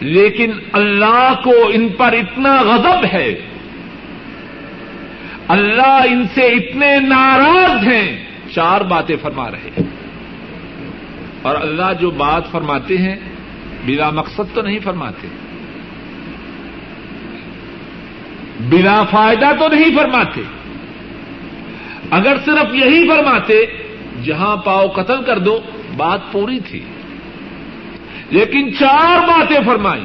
لیکن 0.00 0.50
اللہ 0.72 1.34
کو 1.44 1.52
ان 1.68 1.88
پر 1.88 2.12
اتنا 2.12 2.62
غضب 2.62 3.04
ہے 3.12 3.34
اللہ 5.48 6.00
ان 6.10 6.26
سے 6.34 6.40
اتنے 6.40 6.96
ناراض 7.00 7.88
ہیں۔ 7.88 8.24
چار 8.54 8.80
باتیں 8.80 9.16
فرما 9.22 9.50
رہے 9.50 9.58
ہیں۔ 9.58 9.82
اور 11.42 11.54
اللہ 11.60 11.92
جو 12.00 12.10
بات 12.10 12.50
فرماتے 12.50 12.98
ہیں، 12.98 13.16
بلا 13.86 14.10
مقصد 14.10 14.54
تو 14.54 14.62
نہیں 14.62 14.78
فرماتے۔ 14.84 15.28
بلا 18.60 19.04
فائدہ 19.04 19.46
تو 19.58 19.68
نہیں 19.68 19.96
فرماتے۔ 19.96 20.40
اگر 22.10 22.36
صرف 22.44 22.74
یہی 22.74 23.08
فرماتے، 23.08 23.64
جہاں 24.24 24.56
پاؤ 24.56 24.88
قتل 24.88 25.22
کر 25.22 25.38
دو، 25.38 25.60
بات 25.96 26.20
پوری 26.32 26.60
تھی۔ 26.60 26.80
لیکن 28.30 28.70
چار 28.80 29.28
باتیں 29.28 29.60
فرمائی 29.66 30.04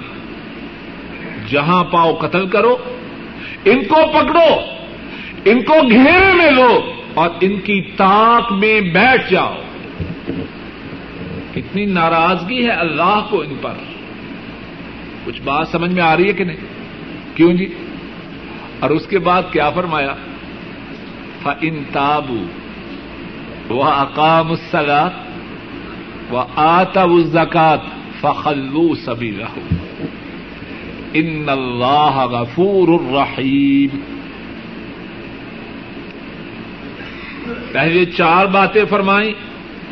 جہاں 1.49 1.83
پاؤ 1.83 2.13
قتل 2.13 2.47
کرو، 2.47 2.77
ان 3.65 3.83
کو 3.83 3.95
پکڑو۔ 4.13 4.82
ان 5.45 5.61
کو 5.61 5.73
گھیرے 5.89 6.33
میں 6.33 6.51
لو 6.51 6.91
اور 7.13 7.29
ان 7.41 7.59
کی 7.59 7.81
تاک 7.81 8.51
میں 8.51 8.81
بیٹھ 8.81 9.31
جاؤ۔ 9.31 9.55
کتنی 11.55 11.85
ناراضگی 11.85 12.65
ہے 12.65 12.71
اللہ 12.71 13.27
کو 13.29 13.41
ان 13.41 13.55
پر۔ 13.61 13.73
کچھ 15.25 15.41
بات 15.41 15.67
سمجھ 15.67 15.91
میں 15.91 16.03
آ 16.03 16.17
رہی 16.17 16.27
ہے 16.27 16.33
کہ 16.33 16.43
نہیں؟ 16.43 16.57
کیوں 17.35 17.53
جی؟ 17.53 17.73
اور 18.79 18.89
اس 18.89 19.07
کے 19.07 19.19
بعد 19.19 19.43
کیا 19.51 19.69
فرمایا؟ 19.69 20.15
ان 21.61 21.83
تابو 21.91 22.43
وہ 23.69 23.83
اقام 23.83 24.51
السلات 24.51 25.11
و 26.33 26.43
آتا 26.55 27.05
زکات 27.25 27.79
فخلو 28.21 28.95
سبھی 28.95 29.35
رہو 29.39 29.61
ان 31.13 31.45
اللہ 31.47 32.27
غفور 32.31 32.87
الرحیم 32.87 34.12
پہلے 37.73 38.05
چار 38.05 38.45
باتیں 38.45 38.85
فرمائیں، 38.89 39.33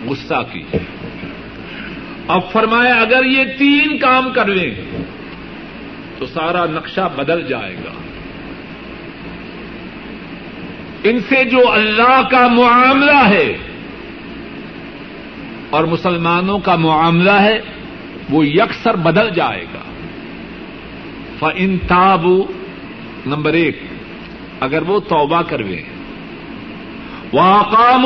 غصہ 0.05 0.43
کی۔ 0.51 0.63
اب 2.27 2.51
فرمایا 2.51 2.95
اگر 2.95 3.25
یہ 3.25 3.43
تین 3.57 3.97
کام 3.97 4.33
کر 4.33 4.45
لیں، 4.45 4.71
تو 6.17 6.25
سارا 6.25 6.65
نقشہ 6.65 7.09
بدل 7.15 7.47
جائے 7.47 7.75
گا۔ 7.75 7.91
ان 11.03 11.19
سے 11.19 11.43
جو 11.43 11.71
اللہ 11.71 12.21
کا 12.31 12.47
معاملہ 12.47 13.27
ہے، 13.27 13.57
اور 15.69 15.83
مسلمانوں 15.83 16.59
کا 16.59 16.75
معاملہ 16.75 17.31
ہے، 17.31 17.61
وہ 18.29 18.47
یکسر 18.47 18.95
بدل 18.95 19.29
جائے 19.35 19.65
گا۔ 19.73 19.81
ف 21.39 21.43
تابو 21.87 22.43
نمبر 23.25 23.53
ایک، 23.53 23.79
اگر 24.59 24.81
وہ 24.81 24.99
توبہ 24.99 25.41
کروے 25.41 25.81
وہ 27.31 27.41
اقام 27.41 28.05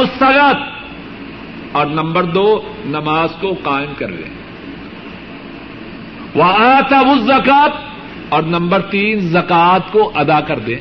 اور 1.72 1.86
نمبر 1.86 2.24
دو، 2.24 2.62
نماز 2.86 3.30
کو 3.42 3.56
قائم 3.64 3.94
کر 3.98 4.08
لیں 4.08 4.46
وہ 6.36 6.44
آتا 6.44 7.02
زکات 7.22 7.72
اور 8.30 8.44
نمبر 8.44 8.82
تین 8.82 9.20
زکات 9.20 9.92
کو 9.92 10.12
ادا 10.16 10.40
کر 10.40 10.60
دیں 10.60 10.80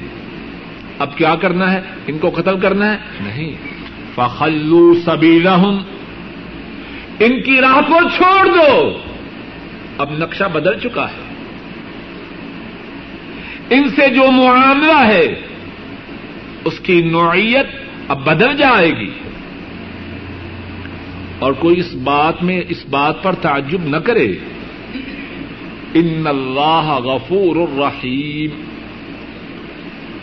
اب 0.98 1.16
کیا 1.16 1.34
کرنا 1.34 1.72
ہے؟ 1.72 1.80
ان 2.06 2.18
کو 2.18 2.30
قتل 2.30 2.60
کرنا 2.60 2.92
ہے؟ 2.92 2.98
نہیں۔ 3.20 3.52
فخلو 4.14 4.94
سبیلا 5.04 5.54
ان 7.20 7.42
کی 7.42 7.60
راہ 7.60 7.80
کو 7.86 7.98
چھوڑ 8.16 8.46
دو۔ 8.46 8.98
اب 9.98 10.10
نقشہ 10.18 10.44
بدل 10.44 10.78
چکا 10.78 11.06
ہے۔ 11.08 11.34
ان 13.70 13.88
سے 13.88 14.08
جو 14.08 14.30
معاملہ 14.30 15.06
ہے، 15.06 15.40
اس 16.64 16.80
کی 16.80 17.02
نوعیت 17.02 17.83
اب 18.08 18.24
بدل 18.24 18.56
جائے 18.56 18.90
گی۔ 18.90 19.10
اور 21.38 21.52
کوئی 21.52 21.80
اس 21.80 21.94
بات 21.94 22.42
میں 22.42 22.60
اس 22.68 22.86
بات 22.90 23.22
پر 23.22 23.34
تعجب 23.34 23.78
نہ 23.84 23.96
کرے۔ 23.96 24.32
ان 25.94 26.26
اللہ 26.26 27.00
غفور 27.04 27.56
الرحیم 27.56 28.64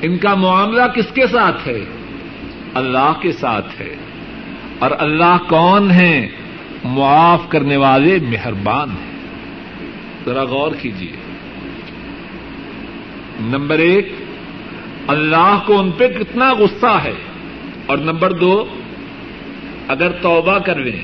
ان 0.01 0.17
کا 0.17 0.35
معاملہ 0.35 0.87
کس 0.95 1.11
کے 1.13 1.27
ساتھ 1.27 1.67
ہے؟ 1.67 1.79
اللہ 2.73 3.13
کے 3.21 3.31
ساتھ 3.31 3.81
ہے۔ 3.81 3.95
اور 4.79 4.91
اللہ 4.99 5.37
کون 5.47 5.91
ہے 5.91 6.29
معاف 6.83 7.41
کرنے 7.49 7.77
والے 7.77 8.17
مہربان 8.27 8.89
ہیں۔ 8.89 9.11
ذرا 10.25 10.43
غور 10.43 10.71
کیجیے 10.81 11.11
نمبر 13.39 13.79
ایک، 13.79 14.13
اللہ 15.07 15.59
کو 15.65 15.79
ان 15.79 15.91
پہ 15.91 16.07
کتنا 16.07 16.53
غصہ 16.53 16.99
ہے۔ 17.03 17.30
اور 17.85 17.97
نمبر 17.97 18.31
دو، 18.31 18.65
اگر 19.87 20.11
توبہ 20.11 20.59
کر 20.59 20.75
لیں 20.75 21.01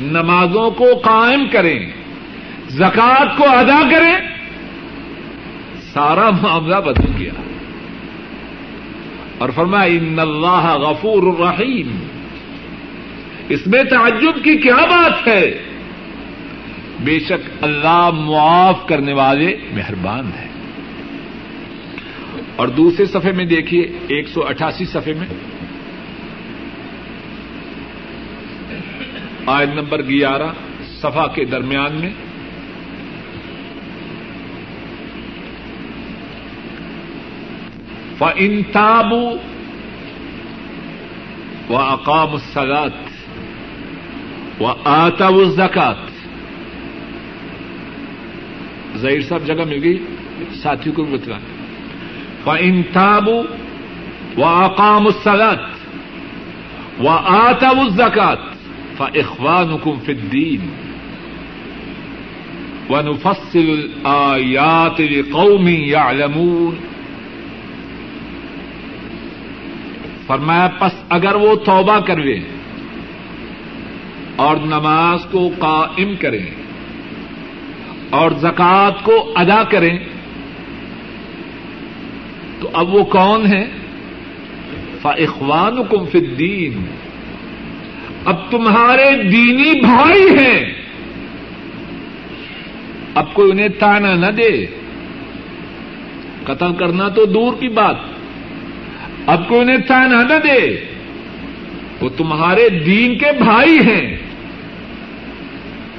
نمازوں 0.00 0.70
کو 0.70 0.84
قائم 0.94 1.48
کریں 1.52 1.90
زکات 2.68 3.36
کو 3.36 3.44
ادا 3.48 3.80
کریں، 3.90 4.16
سارا 5.92 6.30
معاملہ 6.30 6.76
بدل 6.76 7.12
گیا۔ 7.18 7.32
اور 9.38 9.48
فرمایا، 9.54 9.84
ان 9.84 10.18
اللہ 10.18 10.74
غفور 10.74 11.22
الرحیم 11.22 11.98
اس 13.48 13.66
میں 13.66 13.82
تعجب 13.82 14.44
کی 14.44 14.56
کیا 14.56 14.76
بات 14.76 15.28
ہے؟ 15.28 15.62
بے 17.00 17.20
شک 17.20 17.64
اللہ 17.64 18.10
معاف 18.14 18.86
کرنے 18.86 19.12
والے 19.12 19.56
مہربان 19.72 20.30
ہیں۔ 20.38 20.47
اور 22.58 22.68
دوسرے 22.68 23.06
صفحے 23.06 23.32
میں 23.32 23.44
دیکھیے، 23.44 23.98
ایک 24.08 24.28
سو 24.28 24.46
اٹھاسی 24.46 24.84
صفحے 24.84 25.12
میں۔ 25.12 25.26
آیت 29.46 29.68
نمبر 29.68 30.02
گیارہ 30.02 30.46
صفا 30.96 31.26
کے 31.26 31.44
درمیان 31.44 31.92
میں۔ 31.92 32.10
انتابو 38.36 39.36
و 41.68 41.76
اقام 41.76 42.32
السلات 42.32 42.92
و 44.60 44.66
آتا 44.84 45.28
زکات 45.50 45.96
ظہیر 48.96 49.20
صاحب، 49.20 49.46
جگہ 49.46 49.64
مل 49.66 49.84
گئی؟ 49.84 50.04
ساتھیوں 50.62 50.96
کو 50.96 51.04
بھی 51.04 51.18
و 52.48 52.50
انتابو 52.50 53.44
و 54.36 54.42
اقام 54.42 55.06
السلات 55.06 55.60
و 57.00 57.08
آتا 57.08 57.88
زکات 57.88 58.38
فإخوانكم 58.98 59.98
في 60.06 60.12
الدين 60.12 60.60
ونفصل 62.90 63.58
الآيات 63.58 65.00
لقوم 65.00 65.68
يعلمون 65.68 66.76
فرمایا، 70.26 70.68
پس 70.78 70.92
اگر 71.08 71.34
وہ 71.34 71.54
توبہ 71.56 72.00
کروے 72.00 72.38
اور 74.36 74.56
نماز 74.56 75.20
کو 75.30 75.50
قائم 75.58 76.14
کریں 76.20 76.46
اور 78.10 78.30
زکوٰۃ 78.30 79.04
کو 79.04 79.32
ادا 79.36 79.62
کریں 79.64 79.98
تو 82.60 82.70
اب 82.72 82.94
وہ 82.94 83.04
کون 83.04 83.46
ہے 83.46 83.66
فاخوان 85.02 85.76
کم 85.90 86.04
فدین 86.04 86.86
اب 88.24 88.50
تمہارے 88.50 89.22
دینی 89.22 89.80
بھائی 89.80 90.44
ہیں۔ 90.44 90.74
اب 93.14 93.34
کوئی 93.34 93.52
انہیں 93.52 93.68
تانا 93.68 94.14
نہ 94.14 94.26
دے۔ 94.26 94.66
قتل 96.44 96.72
کرنا 96.78 97.08
تو 97.08 97.24
دور 97.24 97.52
کی 97.60 97.68
بات۔ 97.68 97.96
اب 99.26 99.48
کوئی 99.48 99.60
انہیں 99.60 99.76
تانا 99.76 100.22
نہ 100.22 100.38
دے۔ 100.44 100.76
وہ 102.00 102.08
تمہارے 102.08 102.68
دین 102.68 103.18
کے 103.18 103.44
بھائی 103.44 103.78
ہیں۔ 103.78 104.16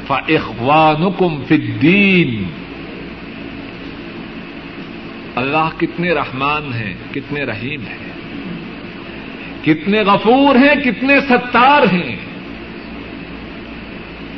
فاخوان 0.08 1.12
کم 1.18 1.44
فدین 1.48 2.44
اللہ 5.40 5.80
کتنے 5.80 6.12
رحمان 6.12 6.74
ہیں، 6.74 6.94
کتنے 7.14 7.44
رحیم 7.44 7.82
ہیں۔ 7.82 8.10
کتنے 9.66 10.02
غفور 10.02 10.56
ہیں، 10.56 10.84
کتنے 10.84 11.20
ستار 11.30 11.94
ہیں۔ 11.94 12.16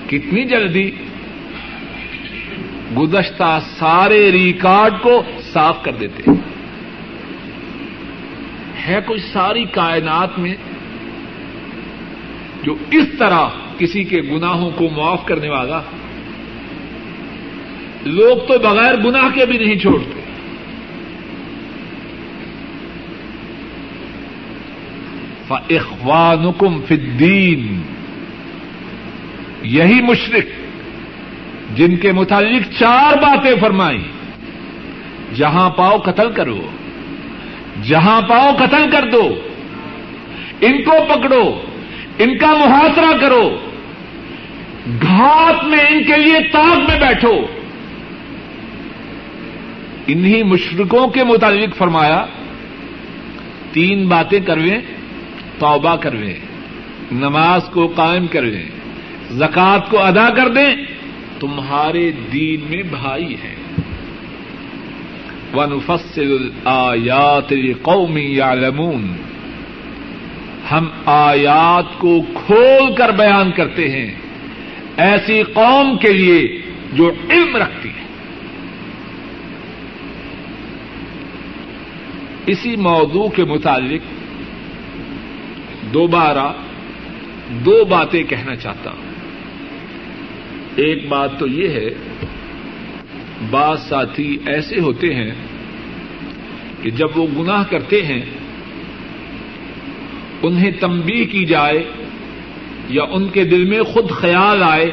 کتنی 0.07 0.43
جلدی 0.43 0.91
گزشتہ 2.97 3.59
سارے 3.79 4.31
ریکارڈ 4.31 4.93
کو 5.01 5.23
صاف 5.53 5.83
کر 5.83 5.91
دیتے۔ 5.91 6.23
ہے 8.87 8.99
کوئی 9.05 9.19
ساری 9.19 9.65
کائنات 9.65 10.39
میں 10.39 10.55
جو 12.63 12.75
اس 12.91 13.05
طرح 13.19 13.47
کسی 13.77 14.03
کے 14.03 14.21
گناہوں 14.21 14.71
کو 14.71 14.89
معاف 14.89 15.25
کرنے 15.25 15.49
والا؟ 15.49 15.81
لوگ 18.05 18.47
تو 18.47 18.59
بغیر 18.59 18.95
گناہ 18.95 19.29
کے 19.33 19.45
بھی 19.45 19.57
نہیں 19.57 19.79
چھوڑتے۔ 19.79 20.20
اخوانکم 25.69 26.81
فی 26.81 26.95
الدین 26.95 27.81
یہی 29.61 30.01
مشرق 30.01 30.45
جن 31.77 31.97
کے 31.97 32.11
متعلق 32.11 32.79
چار 32.79 33.17
باتیں 33.17 33.55
فرمائی 33.61 34.01
جہاں 35.35 35.69
پاؤ 35.69 35.97
قتل 35.97 36.31
کرو، 36.31 36.67
جہاں 37.83 38.21
پاؤ 38.21 38.55
قتل 38.55 38.91
کر 38.91 39.09
دو، 39.09 39.41
ان 40.61 40.83
کو 40.83 40.91
پکڑو، 41.09 41.61
ان 42.19 42.37
کا 42.37 42.47
محاصرہ 42.47 43.17
کرو 43.17 43.57
گھات 45.01 45.65
میں 45.65 45.79
ان 45.79 46.03
کے 46.03 46.17
لیے 46.17 46.39
تاغ 46.51 46.79
میں 46.79 46.99
بیٹھو۔ 46.99 47.45
انہیں 50.07 50.43
مشرقوں 50.43 51.07
کے 51.07 51.23
متعلق 51.23 51.77
فرمایا، 51.77 52.25
تین 53.71 54.07
باتیں 54.07 54.39
کرویں۔ 54.39 54.81
توبہ 55.61 55.95
کرویں 55.95 56.33
نماز 57.11 57.61
کو 57.73 57.87
قائم 57.87 58.27
کرویں 58.27 58.69
زکات 59.31 59.89
کو 59.89 59.99
ادا 59.99 60.29
کر 60.29 60.49
دیں، 60.49 60.75
تمہارے 61.39 62.11
دین 62.33 62.59
میں 62.69 62.83
بھائی 62.83 63.35
ہیں۔ 63.35 63.55
ونفصل 65.53 66.49
الآیات 66.65 67.53
قومی 67.81 68.35
یعلمون 68.35 69.15
ہم 70.71 70.87
آیات 71.05 71.99
کو 71.99 72.21
کھول 72.21 72.95
کر 72.95 73.11
بیان 73.11 73.51
کرتے 73.51 73.89
ہیں۔ 73.89 74.11
ایسی 74.97 75.43
قوم 75.43 75.97
کے 75.97 76.13
لیے 76.13 76.61
جو 76.93 77.11
علم 77.29 77.57
رکھتی 77.57 77.89
ہے 77.89 78.05
اسی 82.45 82.75
موضوع 82.75 83.29
کے 83.29 83.43
متعلق 83.43 84.10
دوبارہ 85.93 86.53
دو 87.65 87.85
باتیں 87.85 88.23
کہنا 88.23 88.55
چاہتا 88.55 88.89
ہوں۔ 88.89 89.11
ایک 90.75 91.07
بات 91.07 91.39
تو 91.39 91.47
یہ 91.47 91.67
ہے، 91.69 91.89
بعض 93.49 93.81
ساتھی 93.81 94.37
ایسے 94.45 94.79
ہوتے 94.79 95.15
ہیں 95.15 95.31
کہ 96.81 96.89
جب 96.89 97.07
وہ 97.15 97.27
گناہ 97.37 97.63
کرتے 97.69 98.01
ہیں، 98.03 98.21
انہیں 100.41 100.71
تمبی 100.79 101.25
کی 101.25 101.45
جائے 101.45 101.83
یا 102.89 103.03
ان 103.03 103.27
کے 103.27 103.43
دل 103.43 103.65
میں 103.65 103.83
خود 103.83 104.09
خیال 104.11 104.63
آئے 104.63 104.91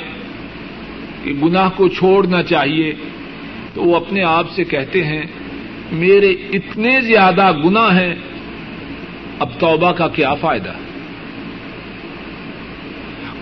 کہ 1.24 1.32
گناہ 1.32 1.68
کو 1.76 1.88
چھوڑنا 1.88 2.42
چاہیے، 2.42 2.92
تو 3.74 3.82
وہ 3.82 3.96
اپنے 3.96 4.22
آپ 4.22 4.50
سے 4.50 4.64
کہتے 4.64 5.04
ہیں، 5.04 5.22
میرے 5.92 6.30
اتنے 6.30 7.00
زیادہ 7.00 7.52
گناہ 7.64 8.00
ہیں، 8.00 8.14
اب 9.38 9.48
توبہ 9.58 9.92
کا 9.92 10.08
کیا 10.08 10.34
فائدہ؟ 10.34 10.70
ہے 10.70 10.88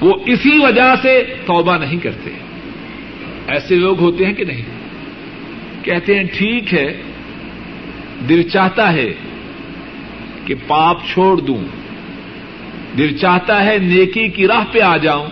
وہ 0.01 0.15
اسی 0.27 0.59
وجہ 0.59 0.95
سے 1.03 1.23
توبہ 1.47 1.77
نہیں 1.77 1.99
کرتے۔ 1.99 2.31
ایسے 3.47 3.75
لوگ 3.75 4.01
ہوتے 4.01 4.27
ہیں 4.27 4.35
کہ 4.35 4.45
نہیں؟ 4.45 4.63
کہتے 5.83 6.17
ہیں 6.17 6.25
ٹھیک 6.25 6.75
ہے، 6.75 7.03
دل 8.29 8.49
چاہتا 8.49 8.93
ہے 8.93 9.15
کہ 10.45 10.55
پاپ 10.67 10.99
چھوڑ 11.13 11.41
دوں۔ 11.41 11.65
دل 12.99 13.17
چاہتا 13.17 13.65
ہے 13.65 13.79
نیکی 13.79 14.29
کی 14.29 14.47
راہ 14.47 14.65
پہ 14.73 14.81
آ 14.81 14.97
جاؤں، 14.97 15.27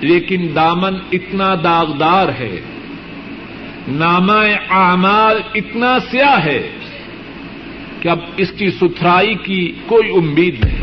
لیکن 0.00 0.48
دامن 0.54 0.94
اتنا 1.12 1.54
داغدار 1.64 2.28
ہے۔ 2.28 2.60
نامہ 3.88 4.70
اعمال 4.70 5.40
اتنا 5.54 5.98
سیاہ 6.10 6.44
ہے 6.44 6.70
کہ 8.00 8.08
اب 8.08 8.18
اس 8.36 8.50
کی 8.50 8.70
ستھرائی 8.70 9.34
کی 9.34 9.72
کوئی 9.86 10.10
امید 10.16 10.64
نہیں۔ 10.64 10.77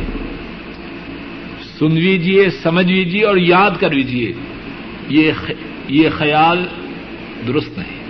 سن 1.80 1.92
لیجیے 1.92 2.50
سمجھ 2.50 2.92
لیجیے 2.92 3.26
اور 3.26 3.38
یاد 3.38 3.72
کر 3.80 3.92
لیجیے 3.92 4.34
یہ 5.90 6.10
خیال 6.18 6.66
درست 7.48 7.78
نہیں۔ 7.78 8.06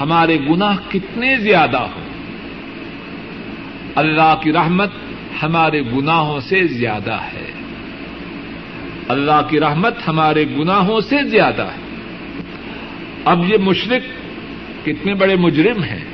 ہمارے 0.00 0.38
گناہ 0.50 0.76
کتنے 0.88 1.36
زیادہ 1.36 1.76
ہوں۔ 1.76 2.04
اللہ 3.94 4.34
کی 4.42 4.52
رحمت 4.52 4.90
ہمارے 5.42 5.80
گناہوں 5.80 6.40
سے 6.40 6.66
زیادہ 6.66 7.12
ہے۔ 7.12 7.52
اللہ 9.08 9.46
کی 9.50 9.60
رحمت 9.60 9.94
ہمارے 10.08 10.44
گناہوں 10.58 11.00
سے 11.00 11.16
زیادہ 11.28 11.62
ہے۔ 11.62 11.96
اب 13.24 13.52
یہ 13.52 13.56
مشرق 13.58 14.02
کتنے 14.86 15.14
بڑے 15.14 15.36
مجرم 15.36 15.82
ہیں۔ 15.82 16.04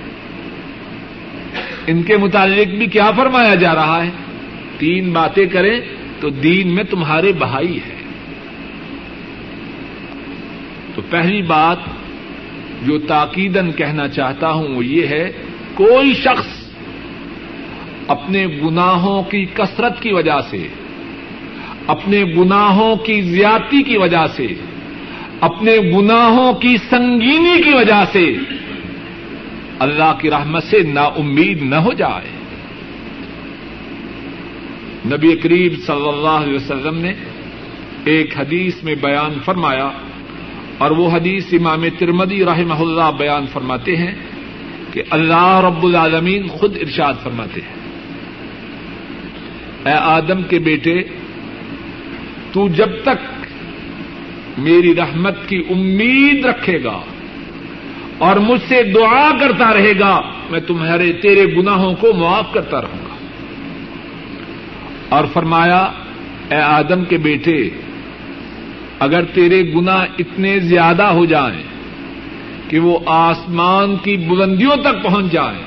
ان 1.86 2.02
کے 2.02 2.16
متعلق 2.16 2.66
بھی 2.66 2.86
کیا 2.86 3.10
فرمایا 3.10 3.54
جا 3.54 3.74
رہا 3.74 4.04
ہے؟ 4.04 4.10
تین 4.80 5.12
باتیں 5.12 5.46
کریں 5.46 5.80
تو 6.20 6.30
دین 6.30 6.74
میں 6.74 6.84
تمہارے 6.84 7.32
بہائی 7.32 7.76
ہے 7.76 8.00
تو 10.94 11.02
پہلی 11.10 11.42
بات 11.42 11.76
جو 12.82 12.98
تاکیدن 12.98 13.72
کہنا 13.72 14.08
چاہتا 14.08 14.52
ہوں 14.52 14.68
وہ 14.68 14.84
یہ 14.84 15.06
ہے، 15.06 15.32
کوئی 15.74 16.14
شخص 16.14 16.46
اپنے 18.08 18.46
گناہوں 18.46 19.22
کی 19.22 19.44
کثرت 19.54 20.02
کی 20.02 20.12
وجہ 20.12 20.40
سے، 20.50 20.68
اپنے 21.86 22.24
گناہوں 22.24 22.96
کی 22.96 23.20
زیادتی 23.22 23.82
کی 23.82 23.96
وجہ 23.96 24.26
سے، 24.36 24.46
اپنے 25.40 25.78
گناہوں 25.78 26.52
کی 26.52 26.76
سنگینی 26.76 27.62
کی 27.62 27.74
وجہ 27.74 28.04
سے 28.12 28.34
اللہ 29.78 30.12
کی 30.20 30.30
رحمت 30.30 30.62
سے 30.62 30.82
نا 30.82 31.02
امید 31.02 31.62
نہ 31.62 31.74
ہو 31.74 31.92
جائے۔ 31.92 32.39
نبی 35.06 35.36
کریم 35.36 35.74
صلی 35.86 36.08
اللہ 36.08 36.28
علیہ 36.28 36.54
وسلم 36.54 36.98
نے 36.98 37.12
ایک 38.04 38.38
حدیث 38.38 38.82
میں 38.82 38.94
بیان 38.94 39.38
فرمایا 39.44 39.90
اور 40.78 40.90
وہ 40.90 41.10
حدیث 41.10 41.46
امام 41.52 41.84
ترمدی 41.98 42.44
رحمہ 42.44 42.74
اللہ 42.74 43.10
بیان 43.18 43.46
فرماتے 43.52 43.96
ہیں 43.96 44.14
کہ 44.92 45.02
اللہ 45.10 45.60
رب 45.64 45.84
العالمین 45.84 46.48
خود 46.48 46.76
ارشاد 46.80 47.14
فرماتے 47.22 47.60
ہیں۔ 47.60 47.80
اے 49.86 49.98
آدم 50.00 50.42
کے 50.42 50.58
بیٹے، 50.58 51.02
تو 52.52 52.68
جب 52.68 52.88
تک 53.02 53.44
میری 54.58 54.94
رحمت 54.94 55.48
کی 55.48 55.62
امید 55.70 56.44
رکھے 56.44 56.84
گا 56.84 57.00
اور 58.18 58.36
مجھ 58.36 58.60
سے 58.68 58.82
دعا 58.82 59.30
کرتا 59.40 59.74
رہے 59.74 59.98
گا، 59.98 60.20
میں 60.50 60.60
تمہارے 60.60 61.12
تیرے 61.12 61.56
گناہوں 61.56 61.94
کو 61.94 62.12
معاف 62.12 62.52
کرتا 62.52 62.80
رہوں 62.80 63.04
گا۔ 63.04 63.09
اور 65.10 65.24
فرمایا، 65.32 65.80
اے 66.50 66.60
آدم 66.60 67.04
کے 67.04 67.16
بیٹے، 67.18 67.58
اگر 68.98 69.24
تیرے 69.24 69.62
گنا 69.74 69.98
اتنے 70.18 70.58
زیادہ 70.60 71.02
ہو 71.02 71.24
جائیں 71.24 71.62
کہ 72.68 72.78
وہ 72.78 72.98
آسمان 73.06 73.96
کی 73.96 74.16
بلندیوں 74.16 74.76
تک 74.76 75.02
پہنچ 75.02 75.32
جائیں 75.32 75.62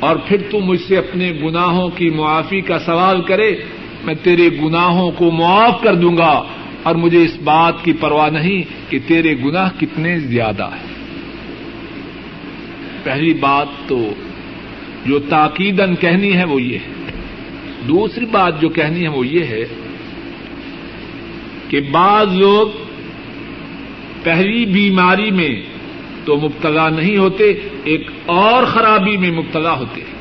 اور 0.00 0.16
پھر 0.16 0.42
تو 0.50 0.60
مجھ 0.60 0.80
سے 0.80 0.96
اپنے 0.96 1.32
گناہوں 1.42 1.88
کی 1.88 2.10
معافی 2.10 2.60
کا 2.60 2.78
سوال 2.78 3.22
کرے، 3.22 3.50
میں 4.04 4.14
تیرے 4.22 4.48
گناہوں 4.62 5.10
کو 5.10 5.30
معاف 5.30 5.82
کر 5.82 5.94
دوں 5.94 6.16
گا 6.16 6.34
اور 6.82 6.94
مجھے 6.94 7.22
اس 7.22 7.36
بات 7.44 7.84
کی 7.84 7.92
پرواہ 7.92 8.30
نہیں 8.30 8.62
کہ 8.90 8.98
تیرے 9.06 9.34
گناہ 9.44 9.70
کتنے 9.80 10.18
زیادہ 10.18 10.68
ہیں. 10.72 10.92
پہلی 13.04 13.32
بات 13.34 13.88
تو 13.88 13.98
جو 15.06 15.18
تاکیدن 15.18 15.94
کہنی 15.94 16.32
ہے 16.36 16.44
وہ 16.44 16.62
یہ 16.62 16.78
ہے 16.78 16.92
دوسری 17.88 18.26
بات 18.26 18.60
جو 18.60 18.68
کہنی 18.68 19.02
ہے 19.02 19.08
وہ 19.08 19.26
یہ 19.26 19.44
ہے 19.44 19.64
کہ 21.68 21.80
بعض 21.80 22.26
لوگ 22.34 22.68
پہلی 24.22 24.66
بیماری 24.66 25.30
میں 25.30 25.62
تو 26.24 26.36
مبتلا 26.36 26.88
نہیں 26.88 27.16
ہوتے، 27.16 27.54
ایک 27.84 28.10
اور 28.26 28.64
خرابی 28.64 29.16
میں 29.16 29.30
مبتلا 29.30 29.72
ہوتے 29.72 30.00
ہیں۔ 30.00 30.14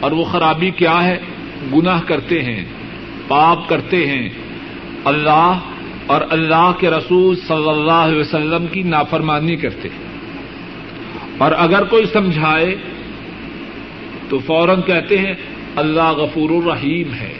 اور 0.00 0.12
وہ 0.12 0.24
خرابی 0.24 0.70
کیا 0.70 1.04
ہے؟ 1.04 1.18
گناہ 1.74 2.00
کرتے 2.06 2.42
ہیں، 2.42 2.64
پاپ 3.28 3.68
کرتے 3.68 4.06
ہیں۔ 4.06 4.28
اللہ 5.04 5.58
اور 6.06 6.20
اللہ 6.30 6.72
کے 6.80 6.90
رسول 6.90 7.36
صلی 7.36 7.68
اللہ 7.68 7.92
علیہ 7.92 8.20
وسلم 8.20 8.66
کی 8.66 8.82
نافرمانی 8.82 9.56
کرتے 9.56 9.88
ہیں۔ 9.88 10.12
اور 11.38 11.52
اگر 11.56 11.84
کوئی 11.84 12.04
سمجھائے 12.12 12.76
تو 14.28 14.38
فوراً 14.38 14.80
کہتے 14.80 15.18
ہیں 15.18 15.34
اللہ 15.76 16.02
غفور 16.02 16.50
الرحیم 16.50 17.14
ہے۔ 17.14 17.32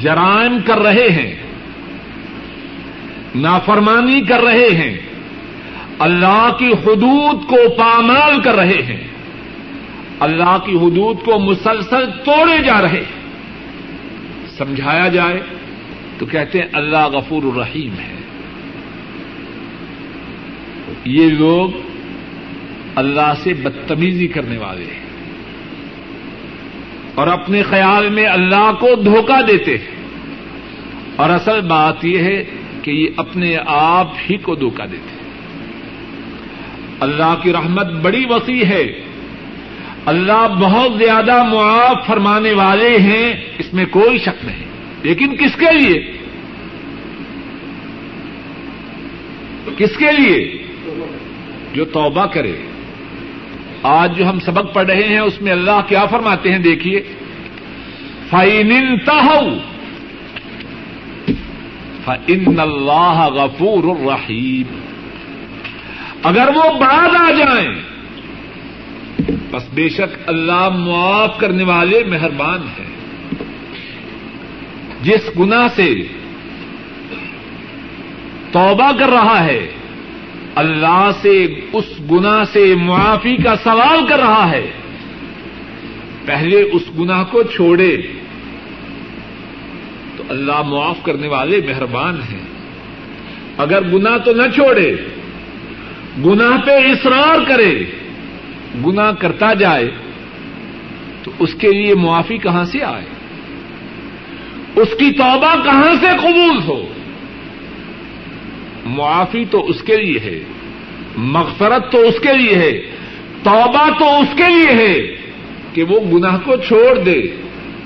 جرائم 0.00 0.58
کر 0.66 0.78
رہے 0.78 1.08
ہیں، 1.10 1.34
نافرمانی 3.34 4.20
کر 4.20 4.40
رہے 4.40 4.68
ہیں، 4.68 4.98
اللہ 5.98 6.48
کی 6.58 6.68
حدود 6.68 7.46
کو 7.46 7.56
پامال 7.78 8.42
کر 8.42 8.54
رہے 8.54 8.82
ہیں۔ 8.82 9.06
اللہ 10.20 10.58
کی 10.66 10.72
حدود 10.72 11.24
کو 11.24 11.38
مسلسل 11.38 12.04
توڑے 12.24 12.62
جا 12.62 12.82
رہے 12.82 12.88
ہیں۔ 12.88 13.18
سمجھایا 14.58 15.08
جائے 15.08 15.40
تو 16.18 16.26
کہتے 16.26 16.58
ہیں 16.58 16.66
اللہ 16.72 17.06
غفور 17.06 17.42
الرحیم 17.42 17.92
ہے۔ 17.92 18.14
یہ 21.04 21.30
لوگ 21.30 21.87
اللہ 22.98 23.34
سے 23.42 23.54
بدتمیزی 23.54 24.26
کرنے 24.26 24.58
والے 24.58 24.84
ہیں۔ 24.84 25.08
اور 27.14 27.26
اپنے 27.26 27.62
خیال 27.62 28.08
میں 28.08 28.26
اللہ 28.26 28.72
کو 28.80 29.02
دھوکہ 29.02 29.42
دیتے 29.42 29.78
ہیں۔ 29.78 29.94
اور 31.16 31.30
اصل 31.30 31.60
بات 31.60 32.04
یہ 32.04 32.18
ہے 32.18 32.44
کہ 32.82 32.90
یہ 32.90 33.06
اپنے 33.16 33.56
آپ 33.66 34.12
ہی 34.30 34.36
کو 34.36 34.54
دھوکہ 34.54 34.86
دیتے 34.86 35.10
ہیں۔ 35.10 35.18
اللہ 37.00 37.34
کی 37.42 37.52
رحمت 37.52 37.86
بڑی 37.86 38.24
وسیع 38.28 38.64
ہے۔ 38.64 39.00
اللہ 40.06 40.48
بہت 40.60 40.92
زیادہ 40.98 41.42
معاف 41.42 42.06
فرمانے 42.06 42.52
والے 42.52 42.98
ہیں، 42.98 43.32
اس 43.58 43.74
میں 43.74 43.84
کوئی 43.90 44.18
شک 44.18 44.44
نہیں۔ 44.44 44.64
لیکن 45.02 45.36
کس 45.36 45.56
کے 45.56 45.78
لیے؟ 45.78 46.12
کس 49.76 49.96
کے 49.96 50.12
لیے؟ 50.18 50.62
جو 51.74 51.84
توبہ 51.84 52.26
کرے۔ 52.26 52.52
آج 53.82 54.16
جو 54.16 54.28
ہم 54.28 54.40
سبق 54.40 54.74
پڑھ 54.74 54.86
رہے 54.86 55.02
ہیں، 55.02 55.18
اس 55.18 55.42
میں 55.42 55.52
اللہ 55.52 55.80
کیا 55.88 56.06
فرماتے 56.06 56.52
ہیں 56.52 56.58
دیکھیے۔ 56.58 57.02
فائن 58.30 58.98
فن 62.04 62.60
اللہ 62.60 63.28
غفور 63.34 63.84
الرحیم 63.84 64.78
اگر 66.22 66.48
وہ 66.54 66.62
بعد 66.80 67.08
آ 67.18 67.30
جائیں، 67.30 67.74
بس 69.50 69.68
بے 69.74 69.88
شک 69.88 70.18
اللہ 70.26 70.68
معاف 70.68 71.38
کرنے 71.38 71.64
والے 71.64 72.04
مہربان 72.04 72.60
ہیں۔ 72.62 72.88
جس 75.02 75.30
گنا 75.38 75.68
سے 75.68 75.94
توبہ 78.52 78.98
کر 78.98 79.08
رہا 79.08 79.44
ہے 79.44 79.66
اللہ 80.58 81.10
سے، 81.22 81.46
اس 81.72 81.84
گنا 82.10 82.44
سے 82.44 82.74
معافی 82.74 83.36
کا 83.36 83.56
سوال 83.56 84.06
کر 84.06 84.18
رہا 84.18 84.50
ہے۔ 84.50 84.70
پہلے 86.24 86.62
اس 86.62 86.82
گنا 86.98 87.22
کو 87.22 87.42
چھوڑے۔ 87.42 87.96
تو 90.16 90.24
اللہ 90.28 90.62
معاف 90.62 91.02
کرنے 91.02 91.28
والے 91.28 91.60
مہربان 91.66 92.20
ہیں۔ 92.32 92.40
اگر 93.58 93.82
گنا 93.82 94.18
تو 94.18 94.32
نہ 94.32 94.42
چھوڑے 94.54 94.96
گنا 96.26 96.56
پہ 96.66 96.70
اصرار 96.70 97.48
کرے 97.48 97.84
گنا 98.86 99.12
کرتا 99.12 99.54
جائے، 99.54 99.90
تو 101.22 101.30
اس 101.38 101.54
کے 101.54 101.72
لیے 101.72 101.94
معافی 101.94 102.38
کہاں 102.38 102.64
سے 102.64 102.84
آئے؟ 102.84 103.04
اس 104.76 104.88
کی 104.98 105.10
توبہ 105.10 105.64
کہاں 105.64 105.94
سے 106.00 106.06
قبول 106.22 106.58
ہو؟ 106.66 106.88
معافی 108.88 109.44
تو 109.44 109.66
اس 109.66 109.82
کے 109.82 109.96
لیے 109.96 110.18
ہے، 110.18 110.44
مغفرت 111.16 111.92
تو 111.92 111.98
اس 111.98 112.14
کے 112.20 112.36
لیے 112.36 112.54
ہے، 112.54 112.72
توبہ 113.42 113.88
تو 113.98 114.18
اس 114.18 114.36
کے 114.36 114.44
لیے 114.48 114.86
ہے 114.86 115.16
کہ 115.74 115.82
وہ 115.82 116.00
گناہ 116.12 116.36
کو 116.44 116.56
چھوڑ 116.56 116.98
دے، 116.98 117.20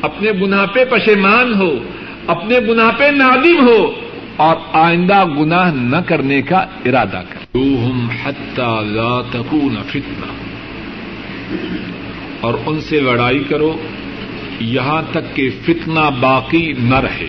اپنے 0.03 0.33
گناہ 0.33 0.67
پہ 0.67 0.85
پشیمان 0.85 1.55
ہو، 1.55 1.75
اپنے 2.27 2.59
گناہ 2.69 2.91
پہ 2.99 3.05
نادم 3.05 3.69
ہو 3.69 3.93
اور 4.37 4.57
آئندہ 4.73 5.25
گناہ 5.25 5.75
نہ 5.75 5.97
کرنے 6.07 6.43
کا 6.43 6.57
ارادہ 6.57 7.23
کر 7.29 7.57
لا 8.83 9.21
تکون 9.31 9.77
فتنہ۔ 9.89 10.33
اور 12.41 12.55
ان 12.67 12.81
سے 12.81 13.01
لڑائی 13.01 13.45
کرو، 13.49 13.77
یہاں 14.61 15.03
تک 15.11 15.37
کہ 15.37 15.51
فتنہ 15.67 16.11
باقی 16.21 16.73
نہ 16.79 16.95
رہے۔ 16.95 17.27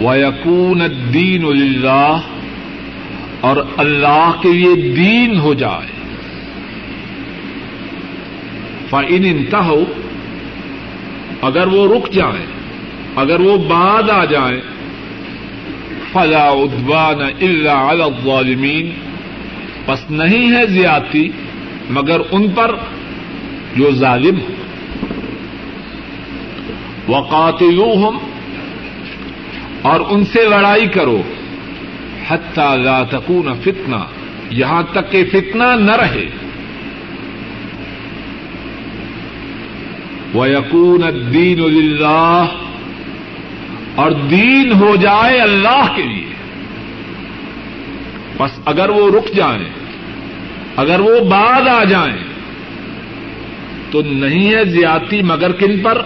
وَيَكُونَ 0.00 0.82
الدِّينُ 0.82 1.52
لِلَّهِ 1.54 2.18
اور 3.40 3.56
اللہ 3.76 4.32
کے 4.42 4.52
لیے 4.52 4.92
دین 4.92 5.40
ہو 5.40 5.54
جائے۔ 5.54 5.86
فَإِنِ 8.90 9.30
انتہو، 9.30 9.84
اگر 11.42 11.66
وہ 11.66 11.94
رک 11.94 12.12
جائیں 12.12 12.60
اگر 13.16 13.40
وہ 13.40 13.56
بعد 13.56 14.10
آ 14.10 14.24
جائیں 14.24 14.60
فلا 16.12 16.48
ادوان 16.48 17.20
اللہ 17.20 17.70
علی 17.70 18.02
الظالمین 18.02 18.90
پس 19.86 20.10
نہیں 20.10 20.56
ہے 20.56 20.66
زیادتی، 20.66 21.28
مگر 21.90 22.20
ان 22.30 22.48
پر 22.48 22.76
جو 23.76 23.90
ظالم 23.90 24.40
ہو۔ 24.40 24.54
وقاتلوہم 27.08 28.18
اور 29.82 30.00
ان 30.10 30.24
سے 30.24 30.48
لڑائی 30.48 30.86
کرو۔ 30.86 31.22
حتی 32.28 32.82
لا 32.82 33.02
تکون 33.02 33.54
فتنہ، 33.62 33.96
یہاں 34.50 34.82
تک 34.92 35.10
کہ 35.10 35.24
فتنہ 35.32 35.64
نہ 35.78 35.92
رہے۔ 35.92 36.26
وَيَكُونَ 40.34 41.04
الدِّينُ 41.04 41.68
لِلَّهِ، 41.68 42.46
اور 43.94 44.10
دین 44.10 44.72
ہو 44.72 44.96
جائے 44.96 45.40
اللہ 45.40 45.92
کے 45.96 46.02
لیے۔ 46.02 46.34
بس 48.36 48.60
اگر 48.64 48.88
وہ 48.88 49.10
رک 49.10 49.36
جائیں، 49.36 49.68
اگر 50.76 51.00
وہ 51.00 51.20
بعد 51.20 51.68
آ 51.68 51.84
جائیں، 51.84 52.16
تو 53.90 54.02
نہیں 54.02 54.54
ہے 54.54 54.64
زیادتی 54.64 55.22
مگر 55.22 55.52
کن 55.52 55.78
پر 55.78 56.02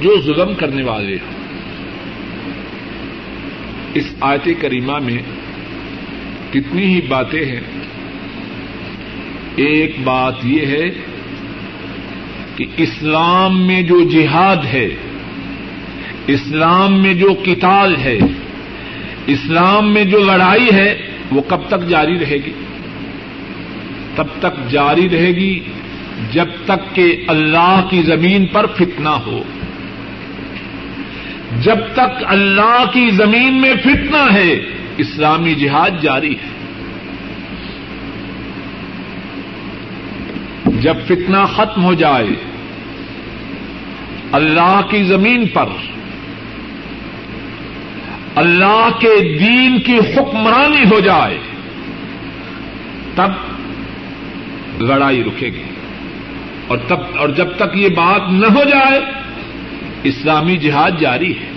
جو 0.00 0.20
ظلم 0.20 0.54
کرنے 0.54 0.82
والے 0.82 1.14
ہوں۔ 1.14 1.39
اس 3.94 4.14
آیت 4.20 4.48
کریمہ 4.60 4.98
میں 4.98 5.18
کتنی 6.52 6.82
ہی 6.82 7.00
باتیں 7.00 7.44
ہیں، 7.44 7.60
ایک 9.56 9.96
بات 10.04 10.34
یہ 10.44 10.66
ہے 10.66 10.90
کہ 12.56 12.64
اسلام 12.76 13.66
میں 13.66 13.82
جو 13.82 14.02
جہاد 14.02 14.56
ہے، 14.72 14.88
اسلام 16.26 17.02
میں 17.02 17.14
جو 17.14 17.34
کتال 17.44 17.96
ہے، 17.96 18.18
اسلام 19.26 19.94
میں 19.94 20.04
جو 20.04 20.18
لڑائی 20.18 20.68
ہے، 20.72 20.96
وہ 21.30 21.42
کب 21.48 21.60
تک 21.68 21.88
جاری 21.88 22.18
رہے 22.18 22.36
گی؟ 22.46 22.52
تب 24.14 24.26
تک 24.38 24.70
جاری 24.70 25.08
رہے 25.08 25.28
گی 25.28 25.60
جب 26.32 26.46
تک 26.64 26.94
کہ 26.94 27.24
اللہ 27.26 27.86
کی 27.90 28.02
زمین 28.02 28.46
پر 28.46 28.66
فتنہ 28.66 29.08
ہو۔ 29.08 29.42
جب 31.58 31.78
تک 31.92 32.24
اللہ 32.24 32.84
کی 32.92 33.10
زمین 33.10 33.60
میں 33.60 33.74
فتنہ 33.82 34.32
ہے، 34.32 34.60
اسلامی 34.96 35.54
جہاد 35.54 35.90
جاری 36.02 36.34
ہے۔ 36.34 36.60
جب 40.64 40.96
فتنہ 41.04 41.46
ختم 41.56 41.84
ہو 41.84 41.94
جائے، 41.94 42.26
اللہ 44.32 44.80
کی 44.90 45.02
زمین 45.02 45.48
پر، 45.48 45.66
اللہ 48.34 48.88
کے 48.98 49.38
دین 49.38 49.80
کی 49.80 49.96
حکمرانی 49.96 50.82
ہو 50.92 51.00
جائے، 51.00 51.38
تب 53.14 53.30
لڑائی 54.82 55.24
رکے 55.24 55.46
گی۔ 55.46 55.62
اور 56.66 56.78
تب، 56.88 57.18
اور 57.18 57.28
جب 57.28 57.46
تک 57.56 57.76
یہ 57.76 57.88
بات 57.88 58.22
نہ 58.30 58.46
ہو 58.46 58.64
جائے 58.64 59.00
اسلامی 60.02 60.56
جہاد 60.56 60.90
جاری 61.00 61.32
ہے۔ 61.32 61.50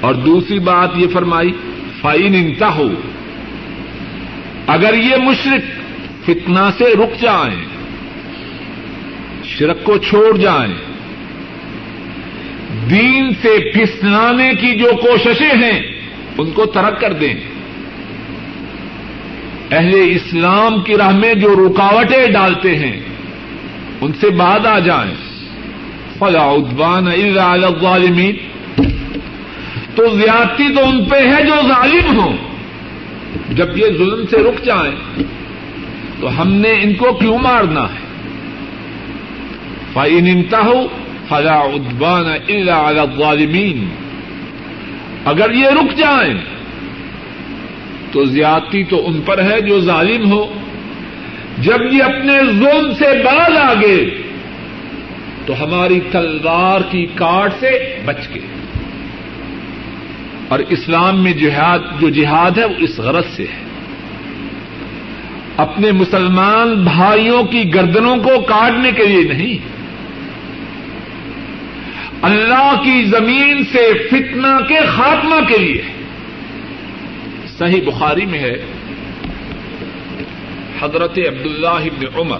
اور 0.00 0.14
دوسری 0.14 0.58
بات 0.58 0.90
یہ 0.96 1.06
فرمائی 1.12 1.52
فائن 2.00 2.34
انتا 2.34 2.74
ہو 2.74 2.88
اگر 4.66 4.94
یہ 4.94 5.16
مشرق 5.16 5.82
فتنا 6.24 6.70
سے 6.78 6.84
رک 6.84 7.22
جائیں، 7.22 7.64
شرک 9.44 9.84
کو 9.84 9.98
چھوڑ 9.98 10.36
جائیں، 10.36 10.74
دین 12.90 13.30
سے 13.42 13.72
پھسلانے 13.72 14.54
کی 14.54 14.74
جو 14.74 14.90
کوششیں 15.02 15.62
ہیں، 15.62 15.80
ان 16.38 16.50
کو 16.50 16.66
ترک 16.66 17.00
کر 17.00 17.12
دیں۔ 17.12 17.34
اہل 19.70 19.92
اسلام 19.94 20.82
کی 20.82 20.94
راہ 20.94 21.10
میں 21.10 21.34
جو 21.34 21.68
رکاوٹیں 21.68 22.26
ڈالتے 22.26 22.76
ہیں 22.76 23.00
ان 24.02 24.12
سے 24.12 24.30
بعد 24.30 24.66
آ 24.66 24.78
جائیں۔ 24.78 25.14
فلا 26.18 26.42
ادوان 26.42 27.06
الظالمین۔ 27.40 28.36
تو 29.94 30.08
زیادتی 30.08 30.74
تو 30.74 30.86
ان 30.88 31.04
پہ 31.04 31.16
ہے 31.16 31.42
جو 31.42 31.54
ظالم 31.68 32.20
ہوں۔ 32.20 32.36
جب 33.50 33.78
یہ 33.78 33.84
ظلم 33.98 34.26
سے 34.30 34.36
رک 34.36 34.64
جائیں، 34.64 35.22
تو 36.20 36.42
ہم 36.42 36.52
نے 36.52 36.72
ان 36.72 36.94
کو 36.94 37.12
کیوں 37.12 37.38
مارنا 37.38 37.82
ہے؟ 37.82 38.02
فائن 39.92 40.26
انتا 40.26 40.58
ہو 40.58 40.86
فلا 41.28 41.58
ادوان 41.58 42.26
علی 42.26 42.70
الظالمین۔ 42.70 43.88
اگر 45.24 45.52
یہ 45.52 45.66
رک 45.66 45.98
جائیں، 45.98 46.34
تو 48.12 48.24
زیادتی 48.24 48.84
تو 48.84 49.06
ان 49.06 49.20
پر 49.20 49.42
ہے 49.42 49.60
جو 49.60 49.80
ظالم 49.80 50.32
ہو 50.32 50.54
جب 51.62 51.92
یہ 51.92 52.02
اپنے 52.02 52.38
ظلم 52.44 52.94
سے 52.94 53.22
باز 53.24 53.56
آگے 53.56 54.22
تو 55.46 55.64
ہماری 55.64 56.00
تلوار 56.12 56.80
کی 56.90 57.06
کاٹ 57.14 57.52
سے 57.60 57.96
بچ 58.04 58.28
گئے۔ 58.34 58.46
اور 60.48 60.58
اسلام 60.58 61.22
میں 61.22 61.32
جہاد، 61.32 61.78
جو 62.00 62.08
جہاد 62.08 62.58
ہے، 62.58 62.64
وہ 62.64 62.74
اس 62.78 62.98
غرض 62.98 63.24
سے 63.36 63.42
ہے۔ 63.42 63.62
اپنے 65.56 65.92
مسلمان 65.92 66.74
بھائیوں 66.74 67.42
کی 67.42 67.74
گردنوں 67.74 68.16
کو 68.16 68.40
کاٹنے 68.40 68.90
کے 68.90 69.06
لیے 69.06 69.32
نہیں۔ 69.32 69.58
اللہ 72.22 72.82
کی 72.84 73.04
زمین 73.04 73.64
سے 73.72 74.08
فتنہ 74.10 74.64
کے 74.68 74.78
خاتمہ 74.96 75.46
کے 75.48 75.58
لیے۔ 75.58 75.82
صحیح 77.58 77.80
بخاری 77.86 78.26
میں 78.26 78.38
ہے۔ 78.38 78.71
حضرت 80.82 81.18
عبداللہ 81.18 81.66
ابن 81.66 82.06
عمر 82.14 82.38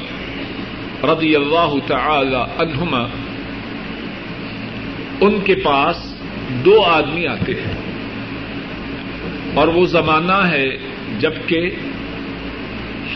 رضی 1.04 1.36
اللہ 1.36 1.74
تعالی 1.86 2.36
عنہما، 2.58 3.06
ان 5.20 5.40
کے 5.44 5.54
پاس 5.54 6.14
دو 6.64 6.82
آدمی 6.82 7.26
آتے 7.26 7.52
ہیں۔ 7.52 7.74
اور 9.54 9.68
وہ 9.68 9.86
زمانہ 9.86 10.48
ہے 10.48 10.78
جبکہ 11.18 11.70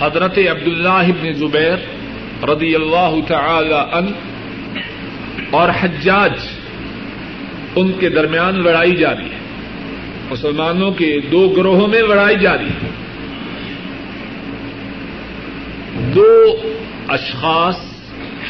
حضرت 0.00 0.38
عبداللہ 0.38 0.88
ابن 0.88 1.32
زبیر 1.32 1.76
رضی 2.44 2.74
اللہ 2.74 3.14
تعالی 3.28 3.74
عنہ 3.92 4.10
اور 5.50 5.68
حجاج 5.80 6.32
ان 7.76 7.92
کے 7.92 8.08
درمیان 8.08 8.62
لڑائی 8.62 8.96
جاری 8.96 9.24
ہے۔ 9.24 9.38
مسلمانوں 10.30 10.90
کے 10.90 11.20
دو 11.32 11.48
گروہوں 11.48 11.88
میں 11.88 12.02
لڑائی 12.02 12.38
جاری 12.38 12.66
ہے۔ 12.66 13.05
دو 16.16 16.44
اشخاص، 17.08 17.76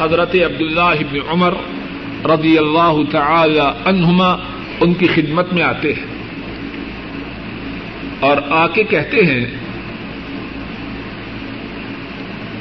حضرت 0.00 0.34
عبداللہ 0.34 0.80
ابن 0.80 1.18
عمر 1.28 1.54
رضی 2.24 2.58
اللہ 2.58 2.92
تعالی 3.10 3.60
عنہما 3.84 4.32
ان 4.80 4.94
کی 4.94 5.06
خدمت 5.06 5.52
میں 5.52 5.62
آتے 5.62 5.92
ہیں۔ 5.92 6.04
اور 8.20 8.36
آ 8.50 8.66
کے 8.66 8.84
کہتے 8.84 9.16
ہیں، 9.16 9.46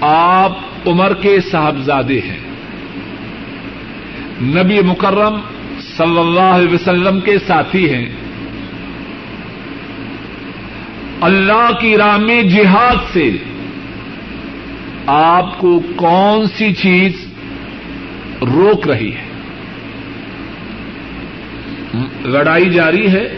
آپ 0.01 0.58
عمر 0.86 1.14
کے 1.14 1.38
صاحبزادے 1.51 2.20
ہیں۔ 2.20 2.39
نبی 4.41 4.82
مکرم 4.82 5.39
صلی 5.97 6.20
اللہ 6.20 6.39
علیہ 6.39 6.74
وسلم 6.74 7.20
کے 7.20 7.39
ساتھی 7.39 7.93
ہیں۔ 7.93 8.10
اللہ 11.22 11.70
کی 11.80 11.97
راہ 11.97 12.18
میں 12.18 12.43
جہاد 12.43 12.95
سے 13.14 13.32
آپ 15.08 15.60
کو 15.60 15.82
کون 15.95 16.47
سی 16.47 16.74
چیز 16.74 17.28
روک 18.41 18.88
رہی 18.88 19.12
ہے؟ 19.16 19.36
لڑائی 22.26 22.70
جاری 22.70 23.12
ہے 23.12 23.38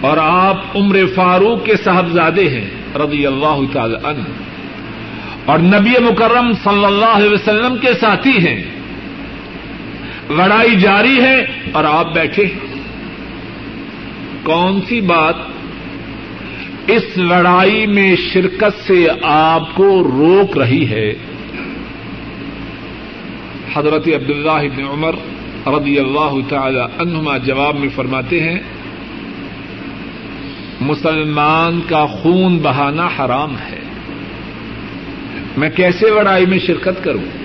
اور 0.00 0.16
آپ 0.20 0.76
عمر 0.76 0.96
فاروق 1.14 1.64
کے 1.64 1.76
صاحبزادے 1.76 2.48
ہیں، 2.48 2.98
رضی 2.98 3.26
اللہ 3.26 3.60
تعالی 3.72 3.94
عنہ۔ 4.04 4.22
اور 5.44 5.58
نبی 5.58 5.92
مکرم 6.10 6.52
صلی 6.52 6.84
اللہ 6.84 7.14
علیہ 7.14 7.30
وسلم 7.30 7.76
کے 7.76 7.94
ساتھی 8.00 8.46
ہیں۔ 8.46 8.62
لڑائی 10.30 10.76
جاری 10.76 11.22
ہے 11.22 11.46
اور 11.72 11.84
آپ 11.84 12.14
بیٹھے 12.14 12.44
کون 14.42 14.80
سی 14.88 15.00
بات 15.00 15.34
اس 16.86 17.16
لڑائی 17.16 17.86
میں 17.86 18.16
شرکت 18.16 18.86
سے 18.86 19.06
آپ 19.22 19.74
کو 19.74 20.02
روک 20.02 20.58
رہی 20.58 20.88
ہے۔ 20.88 21.12
حضرت 23.74 24.08
عبداللہ 24.08 24.50
ابن 24.50 24.84
عمر 24.92 25.14
رضی 25.66 25.98
اللہ 25.98 26.36
تعالی 26.48 26.80
عنہما 26.98 27.38
جواب 27.38 27.78
میں 27.78 27.88
فرماتے 27.88 28.40
ہیں، 28.40 28.58
مسلمان 30.80 31.80
کا 31.88 32.06
خون 32.06 32.58
بہانا 32.58 33.06
حرام 33.06 33.54
ہے۔ 33.54 33.80
میں 35.56 35.70
کیسے 35.70 36.10
لڑائی 36.10 36.46
میں 36.46 36.58
شرکت 36.58 37.04
کروں؟ 37.04 37.44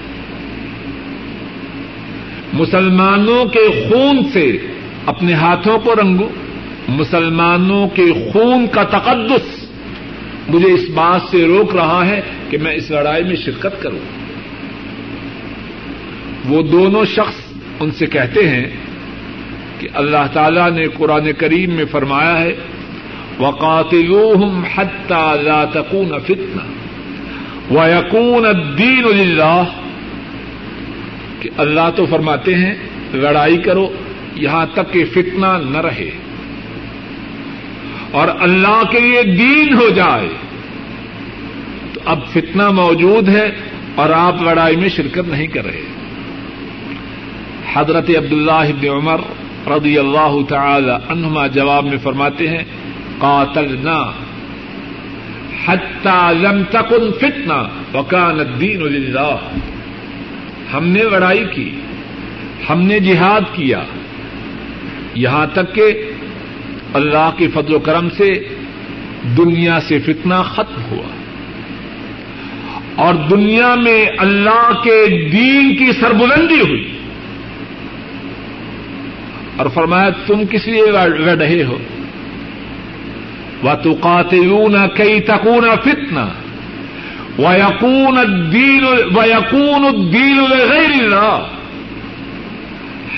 مسلمانوں 2.53 3.45
کے 3.45 3.89
خون 3.89 4.29
سے 4.33 4.57
اپنے 5.05 5.33
ہاتھوں 5.33 5.79
کو 5.79 5.95
رنگو 5.95 6.29
مسلمانوں 6.89 7.87
کے 7.87 8.13
خون 8.13 8.67
کا 8.71 8.83
تقدس 8.83 9.65
مجھے 10.49 10.71
اس 10.71 10.89
بات 10.93 11.21
سے 11.31 11.45
روک 11.47 11.75
رہا 11.75 12.05
ہے 12.07 12.21
کہ 12.49 12.57
میں 12.57 12.73
اس 12.73 12.91
لڑائی 12.91 13.23
میں 13.23 13.35
شرکت 13.35 13.81
کروں۔ 13.81 13.99
وہ 16.49 16.61
دونوں 16.61 17.05
شخص 17.05 17.53
ان 17.79 17.91
سے 17.91 18.05
کہتے 18.05 18.49
ہیں 18.49 18.65
کہ 19.79 19.87
اللہ 19.93 20.27
تعالی 20.33 20.69
نے 20.75 20.87
قرآن 20.87 21.31
کریم 21.37 21.73
میں 21.73 21.85
فرمایا 21.91 22.41
ہے 22.41 22.55
وقاتلوہم 23.39 24.63
حتی 24.75 25.43
لا 25.43 25.65
تکون 25.65 26.19
فتنہ 26.19 26.61
ویکون 27.73 28.45
الدین 28.45 29.05
للہ 29.17 29.63
کہ 31.39 31.49
اللہ 31.57 31.89
تو 31.95 32.05
فرماتے 32.05 32.55
ہیں، 32.55 32.73
لڑائی 33.13 33.57
کرو، 33.57 33.89
یہاں 34.35 34.65
تک 34.73 34.93
کہ 34.93 35.05
فتنہ 35.05 35.57
نہ 35.69 35.77
رہے۔ 35.77 36.09
اور 38.11 38.27
اللہ 38.39 38.83
کے 38.91 38.99
لیے 38.99 39.23
دین 39.23 39.73
ہو 39.73 39.89
جائے 39.89 40.29
تو 41.93 41.99
اب 42.05 42.19
فتنہ 42.27 42.69
موجود 42.69 43.29
ہے 43.29 43.51
اور 43.95 44.09
آپ 44.09 44.41
لڑائی 44.41 44.75
میں 44.75 44.89
شرکت 44.89 45.27
نہیں 45.27 45.47
کر 45.47 45.65
رہے۔ 45.65 45.81
حضرت 47.73 48.09
عبداللہ 48.09 48.51
ابن 48.51 48.87
عمر 48.87 49.21
رضی 49.67 49.97
اللہ 49.97 50.37
تعالی 50.49 50.91
عنہما 51.09 51.47
جواب 51.47 51.85
میں 51.85 51.97
فرماتے 52.03 52.47
ہیں، 52.47 52.63
قاتلنا 53.17 54.11
حتی 55.65 56.33
لم 56.33 56.63
تکن 56.63 57.11
فتنہ 57.11 57.67
وکان 57.97 58.39
الدین 58.39 58.81
للہ۔ 58.81 59.37
ہم 60.73 60.87
نے 60.87 61.03
لڑائی 61.03 61.45
کی، 61.55 61.79
ہم 62.69 62.81
نے 62.81 62.99
جہاد 62.99 63.41
کیا۔ 63.53 63.83
یہاں 65.15 65.45
تک 65.53 65.75
کہ 65.75 66.08
اللہ 66.93 67.31
کے 67.37 67.47
فضل 67.47 67.75
و 67.75 67.79
کرم 67.79 68.09
سے 68.09 68.47
دنیا 69.37 69.79
سے 69.79 69.99
فتنہ 69.99 70.33
ختم 70.45 70.81
ہوا۔ 70.91 71.19
اور 72.95 73.13
دنیا 73.13 73.75
میں 73.75 74.05
اللہ 74.17 74.71
کے 74.83 75.29
دین 75.29 75.75
کی 75.75 75.91
سربلندی 75.91 76.61
ہوئی۔ 76.61 76.97
اور 79.57 79.69
فرمایا، 79.69 80.09
تم 80.09 80.45
کس 80.51 80.67
لیے 80.67 80.85
لڑ 80.91 81.37
رہے 81.37 81.63
ہو؟ 81.63 81.77
و 83.63 83.75
تو 83.83 83.93
قاتلون 84.01 84.75
کئی 84.95 85.19
تکون 85.19 85.69
فتنا 85.83 86.27
و 87.39 87.43
یقون 87.57 88.17
الدین 88.17 88.85
و 89.15 89.23
یقون 89.25 89.85
الدین 89.85 90.39
غیر 90.49 91.03
اللہ 91.03 91.47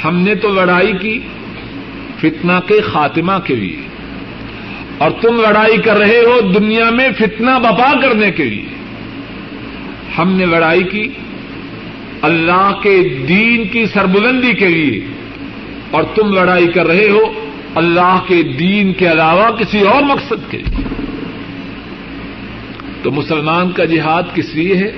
ہم 0.04 0.16
نے 0.16 0.36
تو 0.36 0.54
لڑائی 0.54 0.94
کی۔ 1.02 1.20
فتنہ 2.22 2.52
کے 2.68 2.82
خاتمہ 2.82 3.32
کے 3.46 3.56
لیے۔ 3.56 3.76
اور 4.98 5.12
تم 5.12 5.42
لڑائی 5.42 5.78
کر 5.78 5.98
رہے 5.98 6.20
ہو 6.20 6.42
دنیا 6.42 6.90
میں 6.90 7.10
فتنہ 7.18 7.50
بپا 7.60 8.02
کرنے 8.02 8.32
کے 8.32 8.46
لیے۔ 8.46 8.66
ہم 10.18 10.32
نے 10.32 10.46
لڑائی 10.46 10.84
کی 10.84 11.08
اللہ 12.22 12.72
کے 12.84 13.26
دین 13.28 13.68
کی 13.68 13.86
سربلندی 13.86 14.54
کے 14.54 14.68
لیے۔ 14.68 15.02
اور 15.92 16.04
تم 16.04 16.34
لڑائی 16.34 16.68
کر 16.68 16.88
رہے 16.88 17.10
ہو 17.10 17.50
اللہ 17.76 18.20
کے 18.28 18.44
دین 18.44 18.94
کے 18.94 19.12
علاوہ 19.12 19.50
کسی 19.50 19.82
اور 19.82 20.02
مقصد 20.02 20.52
کے 20.52 20.58
لیے۔ 20.58 20.86
تو 23.04 23.12
مسلمان 23.12 23.72
کا 23.72 23.86
جہاد 23.86 24.24
کس 24.36 24.56
لیے 24.56 24.76
ہے؟ 24.76 24.92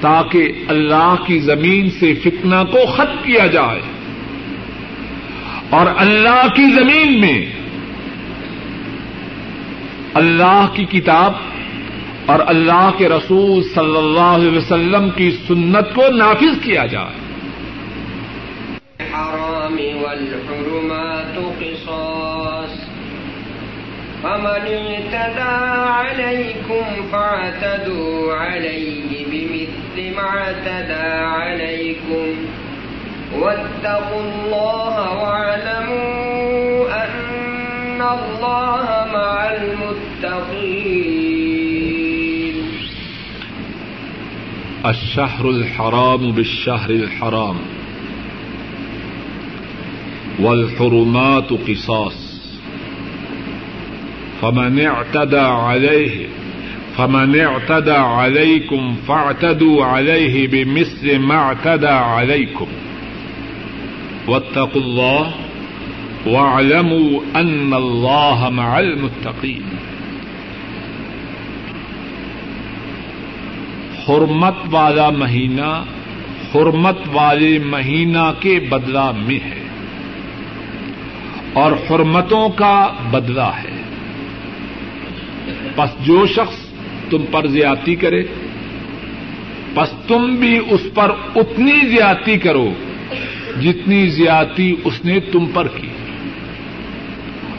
تاکہ 0.00 0.52
اللہ 0.68 1.14
کی 1.26 1.38
زمین 1.38 1.90
سے 1.90 2.14
فتنہ 2.14 2.56
کو 2.72 2.86
ختم 2.86 3.16
کیا 3.24 3.46
جائے۔ 3.46 3.80
اور 5.70 5.86
اللہ 5.96 6.46
کی 6.54 6.70
زمین 6.70 7.20
میں 7.20 7.46
اللہ 10.14 10.66
کی 10.74 10.84
کتاب 10.84 11.32
اور 12.26 12.38
اللہ 12.46 12.90
کے 12.96 13.08
رسول 13.08 13.62
صلی 13.62 13.96
اللہ 13.96 14.20
علیہ 14.20 14.56
وسلم 14.56 15.10
کی 15.10 15.30
سنت 15.30 15.94
کو 15.94 16.02
نافذ 16.16 16.62
کیا 16.62 16.86
جائے۔ 16.86 17.16
الحرام 18.98 19.78
والحرمات 20.02 21.60
قصاص 21.60 22.90
فمن 24.22 24.74
اعتدى 24.76 25.80
عليكم 25.86 27.02
فاعتدوا 27.10 28.34
عليه 28.46 29.22
بمثل 29.30 30.10
ما 30.16 30.40
اعتدى 30.40 31.24
عليكم۔ 31.42 32.59
واتقوا 33.34 34.20
الله 34.20 35.12
واعلموا 35.22 37.04
أن 37.04 38.02
الله 38.02 39.06
مع 39.12 39.50
المتقين. 39.50 41.20
الشهر 44.86 45.50
الحرام 45.50 46.32
بالشهر 46.32 46.90
الحرام. 46.90 47.56
والحرمات 50.40 51.52
قصاص. 51.52 52.30
فمن 54.42 54.80
اعتدى 54.86 55.38
عليه، 55.38 56.26
فمن 56.96 57.40
اعتدى 57.40 57.90
عليكم 57.90 58.96
فاعتدوا 59.08 59.84
عليه 59.84 60.48
بمثل 60.48 61.18
ما 61.18 61.34
اعتدى 61.34 61.86
عليكم. 61.86 62.66
واتقوا 64.30 64.82
الله 64.82 65.28
واعلموا 66.26 67.40
أن 67.40 67.72
الله 67.72 68.50
مع 68.50 68.78
المتقين. 68.78 69.62
حرمت 74.08 74.54
والا 74.70 75.10
مہینہ 75.10 75.84
حرمت 76.54 76.98
والے 77.12 77.58
مہینہ 77.58 78.32
کے 78.40 78.60
بدلہ 78.68 79.12
میں 79.16 79.38
ہے 79.44 79.64
اور 81.52 81.72
حرمتوں 81.72 82.48
کا 82.48 82.92
بدلہ 83.10 83.50
ہے۔ 83.64 83.82
پس 85.76 86.06
جو 86.06 86.26
شخص 86.26 86.56
تم 87.10 87.24
پر 87.30 87.46
زیادتی 87.46 87.94
کرے، 87.94 88.22
پس 89.74 89.90
تم 90.06 90.34
بھی 90.34 90.60
اس 90.70 90.80
پر 90.94 91.10
اتنی 91.34 91.88
زیادتی 91.88 92.38
کرو 92.38 92.72
جتنی 93.58 94.06
زیادتی 94.06 94.76
اس 94.84 95.04
نے 95.04 95.20
تم 95.20 95.46
پر 95.54 95.68
کی۔ 95.68 95.88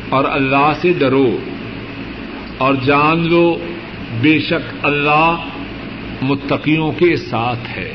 اور 0.09 0.25
اللہ 0.25 0.71
سے 0.81 0.93
ڈرو 0.93 1.37
اور 2.57 2.73
جان 2.75 3.29
لو، 3.29 3.57
بے 4.21 4.39
شک 4.39 4.85
اللہ 4.85 5.35
متقیوں 6.21 6.91
کے 6.91 7.15
ساتھ 7.15 7.77
ہے۔ 7.77 7.93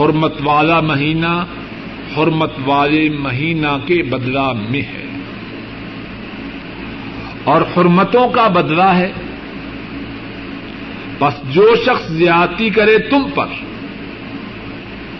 حرمت 0.00 0.34
والا 0.44 0.80
مہینہ 0.80 1.44
حرمت 2.16 2.52
والے 2.66 3.08
مہینہ 3.10 3.76
کے 3.86 4.02
بدلہ 4.02 4.52
میں 4.70 4.82
ہے۔ 4.82 5.06
اور 7.44 7.62
حرمتوں 7.62 8.28
کا 8.28 8.46
بدلہ 8.46 8.82
ہے۔ 8.82 9.12
بس 11.18 11.54
جو 11.54 11.74
شخص 11.86 12.08
زیادتی 12.08 12.70
کرے 12.70 12.98
تم 12.98 13.22
پر 13.34 13.46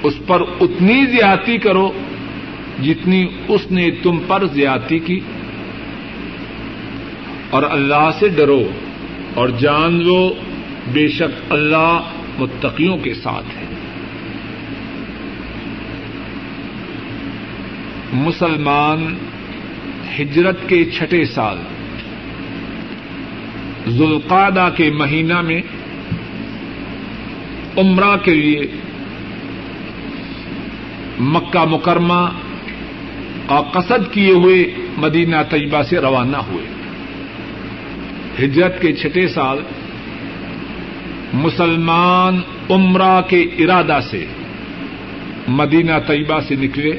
اس 0.05 0.15
پر 0.27 0.41
اتنی 0.61 1.07
زیادتی 1.07 1.59
کرو 1.59 1.93
جتنی 2.83 3.27
اس 3.49 3.71
نے 3.71 3.91
تم 3.91 4.19
پر 4.27 4.47
زیادتی 4.47 4.99
کی۔ 4.99 5.21
اور 7.51 7.63
اللہ 7.63 8.11
سے 8.19 8.29
ڈرو 8.29 8.63
اور 9.35 9.49
جان 9.49 10.03
لو، 10.03 10.35
بے 10.93 11.09
شک 11.09 11.53
اللہ 11.53 12.01
متقیوں 12.39 12.97
کے 12.97 13.15
ساتھ 13.15 13.47
ہے۔ 13.47 13.65
مسلمان 18.13 19.17
ہجرت 20.19 20.69
کے 20.69 20.85
چھٹے 20.85 21.25
سال 21.25 21.59
ذوالقادہ 23.89 24.69
کے 24.77 24.91
مہینہ 24.91 25.41
میں 25.41 25.63
عمرہ 27.77 28.17
کے 28.17 28.35
لیے 28.35 28.61
مکہ 31.21 31.65
مکرمہ 31.65 32.31
کا 33.47 33.61
قصد 33.61 34.13
کیے 34.13 34.33
ہوئے 34.33 34.75
مدینہ 34.97 35.37
طیبہ 35.51 35.83
سے 35.83 35.99
روانہ 35.99 36.37
ہوئے۔ 36.37 36.65
ہجرت 38.45 38.83
کے 38.83 38.93
چھٹے 38.93 39.29
سال 39.29 39.59
مسلمان 41.33 42.41
عمرہ 42.71 43.21
کے 43.29 43.41
ارادہ 43.41 43.99
سے 44.11 44.27
مدینہ 45.49 45.93
طیبہ 46.07 46.41
سے 46.41 46.55
نکلے۔ 46.57 46.91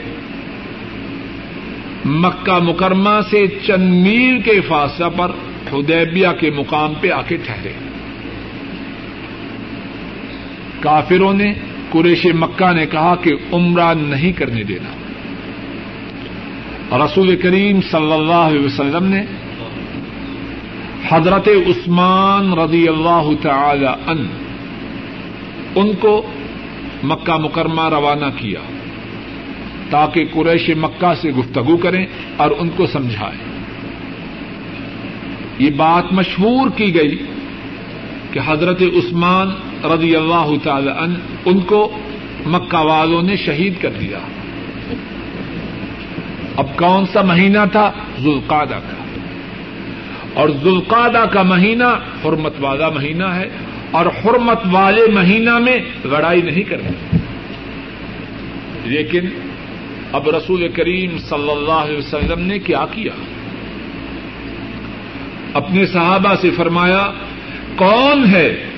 مکہ 2.06 2.60
مکرمہ 2.60 3.22
سے 3.30 3.48
چند 3.48 3.94
میل 3.94 4.42
کے 4.42 4.62
فاصلہ 4.62 5.06
پر 5.18 5.32
حدیبیہ 5.74 6.28
کے 6.40 6.52
مقام 6.52 6.94
پہ 7.02 7.12
آ 7.12 7.22
کے 7.22 7.38
ٹھہرے۔ 7.38 7.74
کافروں 10.80 11.34
نے 11.34 11.54
قریش 11.92 12.26
مکہ 12.26 12.74
نے 12.74 12.86
کہا 12.86 13.16
کہ 13.16 13.32
عمرہ 13.54 13.94
نہیں 13.94 14.32
کرنے 14.32 14.64
دینا۔ 14.64 14.92
رسول 17.06 17.36
کریم 17.36 17.82
صلی 17.82 18.12
اللہ 18.12 18.44
علیہ 18.50 18.66
وسلم 18.66 19.04
نے 19.04 19.24
حضرت 21.10 21.48
عثمان 21.48 22.54
رضی 22.54 22.88
اللہ 22.88 23.30
تعالی 23.42 23.88
ان 24.08 24.28
ان 25.76 25.94
کو 26.00 26.32
مکہ 27.04 27.38
مکرمہ 27.38 27.90
روانہ 27.90 28.26
کیا 28.36 28.60
تاکہ 29.90 30.26
قریش 30.34 30.70
مکہ 30.78 31.14
سے 31.22 31.30
گفتگو 31.30 31.78
کریں 31.78 32.06
اور 32.38 32.52
ان 32.58 32.70
کو 32.70 32.86
سمجھائیں۔ 32.86 33.56
یہ 35.60 35.70
بات 35.70 36.14
مشہور 36.14 36.70
کی 36.76 36.96
گئی 36.96 37.18
کہ 38.32 38.40
حضرت 38.46 38.82
عثمان 38.82 39.50
رضی 39.94 40.16
اللہ 40.16 40.52
تعالی 40.64 40.92
ان 41.00 41.16
ان 41.46 41.60
کو 41.60 41.98
مکہ 42.46 42.78
والوں 42.78 43.22
نے 43.22 43.36
شہید 43.36 43.74
کر 43.82 43.90
دیا۔ 43.90 44.20
اب 46.56 46.78
کون 46.78 47.06
سا 47.14 47.22
مہینہ 47.22 47.60
تھا؟ 47.72 47.92
ذوالقادہ 48.20 48.80
کا۔ 48.90 48.96
اور 50.34 50.50
ذوالقادہ 50.50 51.26
کا 51.32 51.42
مہینہ 51.42 52.00
حرمت 52.26 52.54
والا 52.60 52.90
مہینہ 52.90 53.26
ہے 53.26 53.50
اور 53.92 54.06
حرمت 54.06 54.60
والے 54.72 55.02
مہینہ 55.12 55.58
میں 55.58 55.78
لڑائی 56.06 56.42
نہیں 56.42 56.64
کرنی۔ 56.64 57.18
لیکن 58.84 59.22
اب 60.12 60.30
رسول 60.30 60.68
کریم 60.68 61.18
صلی 61.18 61.52
اللہ 61.52 61.72
علیہ 61.72 61.98
وسلم 61.98 62.40
نے 62.40 62.60
کیا 62.60 62.86
کیا؟ 62.92 63.12
اپنے 65.54 65.86
صحابہ 65.86 66.36
سے 66.42 66.52
فرمایا، 66.52 67.12
کون 67.76 68.26
ہے 68.26 68.70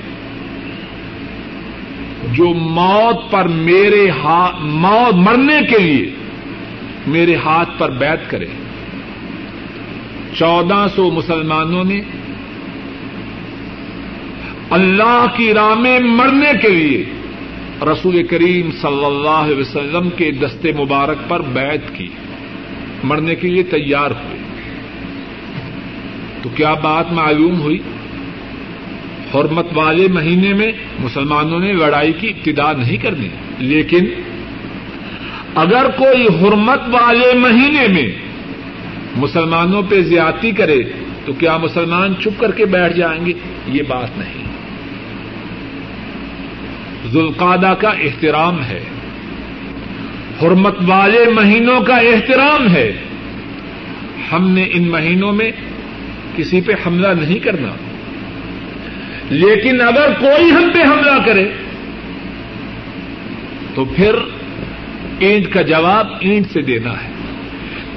جو 2.32 2.54
موت 2.54 3.30
پر 3.30 3.48
میرے 3.48 4.10
موت 4.60 5.14
مرنے 5.14 5.60
کے 5.70 5.78
لیے 5.78 6.10
میرے 7.06 7.36
ہاتھ 7.36 7.70
پر 7.78 7.90
بیت 7.90 8.30
کرے۔ 8.30 8.46
چودہ 10.38 10.86
سو 10.96 11.10
مسلمانوں 11.10 11.84
نے 11.84 12.00
اللہ 14.70 15.26
کی 15.36 15.54
راہ 15.54 15.74
میں 15.74 16.00
مرنے 16.00 16.50
کے 16.62 16.68
لیے 16.68 17.04
رسول 17.82 18.26
کریم 18.26 18.70
صلی 18.70 19.04
اللہ 19.04 19.28
علیہ 19.28 19.56
وسلم 19.56 20.08
کے 20.16 20.30
دستے 20.30 20.72
مبارک 20.72 21.28
پر 21.28 21.42
بیت 21.42 21.94
کی، 21.94 22.08
مرنے 23.04 23.34
کے 23.34 23.48
لیے 23.48 23.62
تیار 23.62 24.10
ہوئے۔ 24.10 24.38
تو 26.42 26.48
کیا 26.48 26.74
بات 26.74 27.12
معلوم 27.12 27.60
ہوئی؟ 27.60 27.78
حرمت 29.34 29.66
والے 29.74 30.08
مہینے 30.08 30.54
میں 30.54 30.72
مسلمانوں 30.98 31.60
نے 31.60 31.72
لڑائی 31.72 32.12
کی 32.12 32.28
ابتدا 32.28 32.72
نہیں 32.72 32.96
کرنی۔ 32.96 33.28
لیکن 33.58 34.04
اگر 35.54 35.90
کوئی 35.96 36.22
حرمت 36.22 36.80
والے 36.90 37.38
مہینے 37.38 37.88
میں 37.88 38.08
مسلمانوں 39.16 39.82
پہ 39.82 40.02
زیادتی 40.02 40.50
کرے، 40.50 40.82
تو 41.24 41.32
کیا 41.32 41.56
مسلمان 41.56 42.14
چپ 42.20 42.40
کر 42.40 42.50
کے 42.50 42.66
بیٹھ 42.66 42.96
جائیں 42.96 43.26
گے؟ 43.26 43.32
یہ 43.66 43.82
بات 43.88 44.18
نہیں۔ 44.18 44.44
ذوالقادہ 47.06 47.74
کا 47.74 47.88
احترام 47.88 48.62
ہے۔ 48.62 48.80
حرمت 50.42 50.76
والے 50.86 51.30
مہینوں 51.30 51.80
کا 51.80 51.96
احترام 51.96 52.68
ہے۔ 52.68 52.92
ہم 54.32 54.50
نے 54.50 54.64
ان 54.72 54.88
مہینوں 54.88 55.32
میں 55.32 55.50
کسی 56.36 56.60
پہ 56.60 56.72
حملہ 56.86 57.08
نہیں 57.08 57.38
کرنا۔ 57.38 57.87
لیکن 59.30 59.80
اگر 59.80 60.12
کوئی 60.20 60.50
ہم 60.50 60.70
پہ 60.74 60.82
حملہ 60.82 61.24
کرے، 61.26 61.48
تو 63.74 63.84
پھر 63.84 64.14
اینٹ 65.18 65.52
کا 65.52 65.62
جواب 65.62 66.06
اینٹ 66.20 66.46
سے 66.52 66.62
دینا 66.62 66.92
ہے۔ 66.92 67.10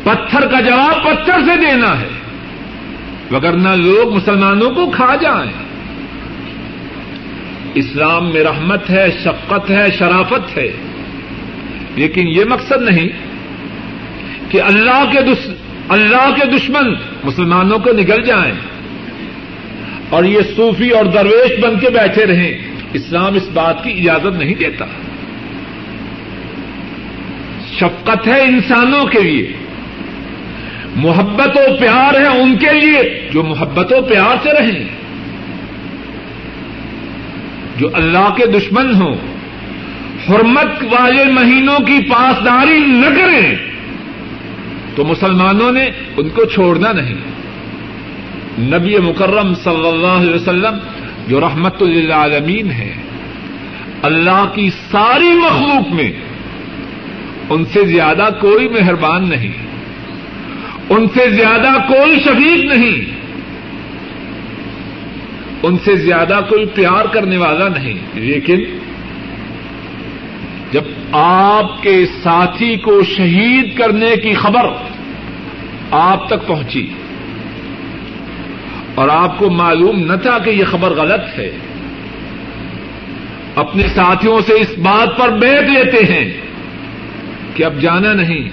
پتھر 0.03 0.47
کا 0.47 0.59
جواب 0.59 1.03
پتھر 1.03 1.33
سے 1.33 1.57
دینا 1.57 2.01
ہے۔ 2.01 2.07
وگرنہ 3.31 3.69
لوگ 3.69 4.15
مسلمانوں 4.15 4.69
کو 4.69 4.91
کھا 4.91 5.15
جائیں۔ 5.15 5.51
اسلام 7.75 8.31
میں 8.31 8.43
رحمت 8.43 8.89
ہے، 8.89 9.07
شفقت 9.23 9.69
ہے، 9.69 9.91
شرافت 9.91 10.57
ہے۔ 10.57 10.71
لیکن 11.95 12.27
یہ 12.27 12.45
مقصد 12.49 12.81
نہیں 12.81 13.09
کہ 14.49 14.61
اللہ 14.61 15.03
کے 15.11 15.21
دس 15.21 15.49
اللہ 15.89 16.35
کے 16.35 16.57
دشمن 16.57 16.93
مسلمانوں 17.23 17.79
کو 17.79 17.91
نگل 17.91 18.23
جائیں۔ 18.23 18.80
اور 20.11 20.23
یہ 20.23 20.39
صوفی 20.55 20.89
اور 20.89 21.05
درویش 21.05 21.59
بن 21.59 21.79
کے 21.79 21.89
بیٹھے 21.89 22.25
رہیں۔ 22.25 22.57
اسلام 22.93 23.35
اس 23.35 23.49
بات 23.53 23.83
کی 23.83 23.91
اجازت 23.91 24.37
نہیں 24.37 24.55
دیتا۔ 24.55 24.85
شفقت 27.79 28.27
ہے 28.27 28.41
انسانوں 28.41 29.05
کے 29.05 29.19
لیے۔ 29.19 29.53
محبت 30.95 31.57
و 31.57 31.77
پیار 31.79 32.19
ہے 32.19 32.27
ان 32.27 32.57
کے 32.57 32.79
لیے 32.79 33.29
جو 33.33 33.43
محبت 33.43 33.93
و 33.93 34.01
پیار 34.01 34.35
سے 34.43 34.49
رہیں۔ 34.59 34.85
جو 37.77 37.89
اللہ 37.93 38.33
کے 38.37 38.45
دشمن 38.45 38.93
ہوں۔ 38.93 39.15
حرمت 40.29 40.83
والے 40.83 41.23
مہینوں 41.25 41.79
کی 41.79 41.99
پاسداری 42.09 42.79
نہ 42.79 43.05
کریں۔ 43.05 43.55
تو 44.95 45.05
مسلمانوں 45.05 45.71
نے 45.71 45.85
ان 46.17 46.29
کو 46.29 46.45
چھوڑنا 46.45 46.91
نہیں۔ 46.91 47.15
نبی 48.59 48.97
مکرم 48.97 49.53
صلی 49.53 49.87
اللہ 49.87 50.07
علیہ 50.07 50.35
وسلم 50.35 50.77
جو 51.27 51.39
رحمت 51.39 51.81
للعالمین 51.81 52.71
ہے، 52.71 52.93
اللہ 54.01 54.45
کی 54.55 54.69
ساری 54.69 55.29
مخلوق 55.29 55.93
میں 55.93 56.11
ان 57.49 57.65
سے 57.65 57.85
زیادہ 57.85 58.29
کوئی 58.41 58.69
مہربان 58.69 59.29
نہیں، 59.29 59.51
ان 60.89 61.07
سے 61.07 61.29
زیادہ 61.29 61.77
کوئی 61.87 62.19
شفیق 62.19 62.65
نہیں، 62.65 63.21
ان 65.63 65.77
سے 65.77 65.95
زیادہ 65.95 66.39
کوئی 66.49 66.65
پیار 66.65 67.05
کرنے 67.05 67.37
والا 67.37 67.67
نہیں۔ 67.67 67.93
لیکن 68.13 68.63
جب 70.71 70.81
آپ 71.11 71.81
کے 71.81 72.05
ساتھی 72.23 72.75
کو 72.75 73.03
شہید 73.03 73.77
کرنے 73.77 74.15
کی 74.15 74.33
خبر 74.33 74.65
آپ 75.91 76.27
تک 76.27 76.47
پہنچی 76.47 76.87
اور 78.95 79.09
آپ 79.09 79.39
کو 79.39 79.49
معلوم 79.49 79.99
نہ 79.99 80.15
تھا 80.15 80.37
کہ 80.37 80.49
یہ 80.49 80.63
خبر 80.63 80.89
غلط 80.89 81.39
ہے۔ 81.39 81.51
اپنے 83.55 83.83
ساتھیوں 83.87 84.39
سے 84.39 84.53
اس 84.53 84.77
بات 84.77 85.17
پر 85.17 85.29
بیٹھ 85.29 85.71
لیتے 85.71 86.13
ہیں 86.13 86.33
کہ 87.55 87.65
اب 87.65 87.81
جانا 87.81 88.13
نہیں۔ 88.13 88.49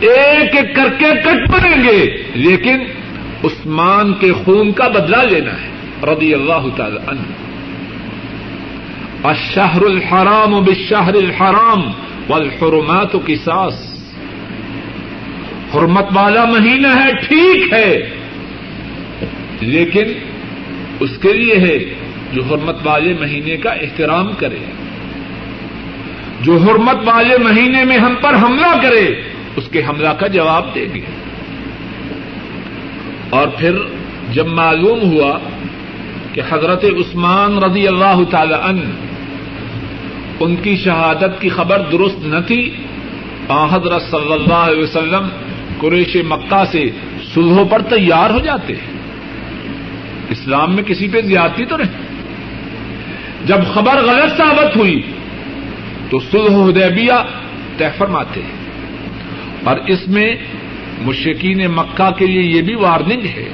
ایک 0.00 0.56
ایک 0.56 0.76
کر 0.76 0.88
کے 0.98 1.06
کٹ 1.22 1.52
پڑیں 1.52 1.82
گے، 1.84 2.22
لیکن 2.34 2.80
عثمان 3.44 4.14
کے 4.14 4.32
خون 4.32 4.72
کا 4.72 4.88
بدلا 4.88 5.22
لینا 5.22 5.52
ہے۔ 5.52 5.68
رضی 6.06 6.34
اللہ 6.34 6.76
تعالی 6.76 6.98
عنہ۔ 7.06 7.20
الشہر 9.24 9.82
الحرام 9.82 10.64
بالشہر 10.64 11.14
الحرام 11.14 11.80
والحرمات 12.28 13.12
قصاص۔ 13.12 14.04
حرمت 15.74 16.06
والا 16.14 16.44
مہینہ 16.44 16.86
ہے، 16.86 17.12
ٹھیک 17.28 17.72
ہے۔ 17.72 18.19
لیکن 19.60 20.04
اس 21.00 21.10
کے 21.22 21.32
لیے 21.32 21.54
ہے 21.54 21.78
جو 22.32 22.42
حرمت 22.42 22.76
والے 22.84 23.14
مہینے 23.20 23.56
کا 23.56 23.70
احترام 23.70 24.32
کرے۔ 24.32 24.58
جو 26.40 26.56
حرمت 26.56 26.96
والے 27.04 27.38
مہینے 27.38 27.84
میں 27.84 27.98
ہم 27.98 28.14
پر 28.20 28.34
حملہ 28.34 28.82
کرے، 28.82 29.22
اس 29.56 29.68
کے 29.72 29.82
حملہ 29.88 30.08
کا 30.08 30.26
جواب 30.26 30.74
دیں 30.74 30.94
گے۔ 30.94 31.00
اور 33.30 33.48
پھر 33.48 33.76
جب 34.32 34.46
معلوم 34.46 35.12
ہوا 35.12 35.38
کہ 36.32 36.42
حضرت 36.50 36.84
عثمان 36.84 37.58
رضی 37.58 37.88
اللہ 37.88 38.20
تعالی 38.30 38.54
ان 38.54 38.90
ان 40.40 40.56
کی 40.56 40.76
شہادت 40.76 41.40
کی 41.40 41.48
خبر 41.48 41.82
درست 41.92 42.26
نہ 42.26 42.38
تھی 42.46 42.76
حضرت 43.70 44.02
صلی 44.02 44.32
اللہ 44.32 44.54
علیہ 44.54 44.82
وسلم 44.82 45.28
قریش 45.78 46.16
مکہ 46.16 46.64
سے 46.72 46.90
سلحوں 47.34 47.64
پر 47.64 47.82
تیار 47.82 48.30
ہو 48.30 48.38
جاتے 48.38 48.72
ہیں۔ 48.72 48.99
اسلام 50.40 50.74
میں 50.74 50.82
کسی 50.82 51.08
پہ 51.08 51.20
زیادتی 51.20 51.64
تو 51.64 51.76
نہیں؟ 51.76 52.02
جب 53.46 53.56
خبر 53.74 54.02
غلط 54.02 54.36
ثابت 54.36 54.76
ہوئی 54.76 55.02
تو 56.10 56.20
سلح 56.20 56.64
حدیبیہ 56.64 57.12
طے 57.76 57.84
فرماتے 57.98 58.42
ہیں۔ 58.42 58.70
اور 59.64 59.76
اس 59.86 60.08
میں 60.08 60.34
مشکین 61.00 61.70
مکہ 61.70 62.10
کے 62.18 62.26
لیے 62.26 62.42
یہ 62.42 62.62
بھی 62.62 62.74
وارننگ 62.74 63.22
ہے۔ 63.24 63.48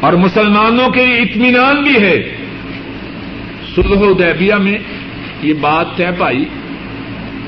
اور 0.00 0.12
مسلمانوں 0.12 0.90
کے 0.90 1.06
لیے 1.06 1.16
اطمینان 1.16 1.82
بھی 1.82 1.96
ہے۔ 2.00 2.36
سلح 3.74 3.98
ادیبیہ 3.98 4.54
میں 4.54 4.78
یہ 5.42 5.54
بات 5.54 5.86
طے 5.96 6.06
پائی 6.18 6.44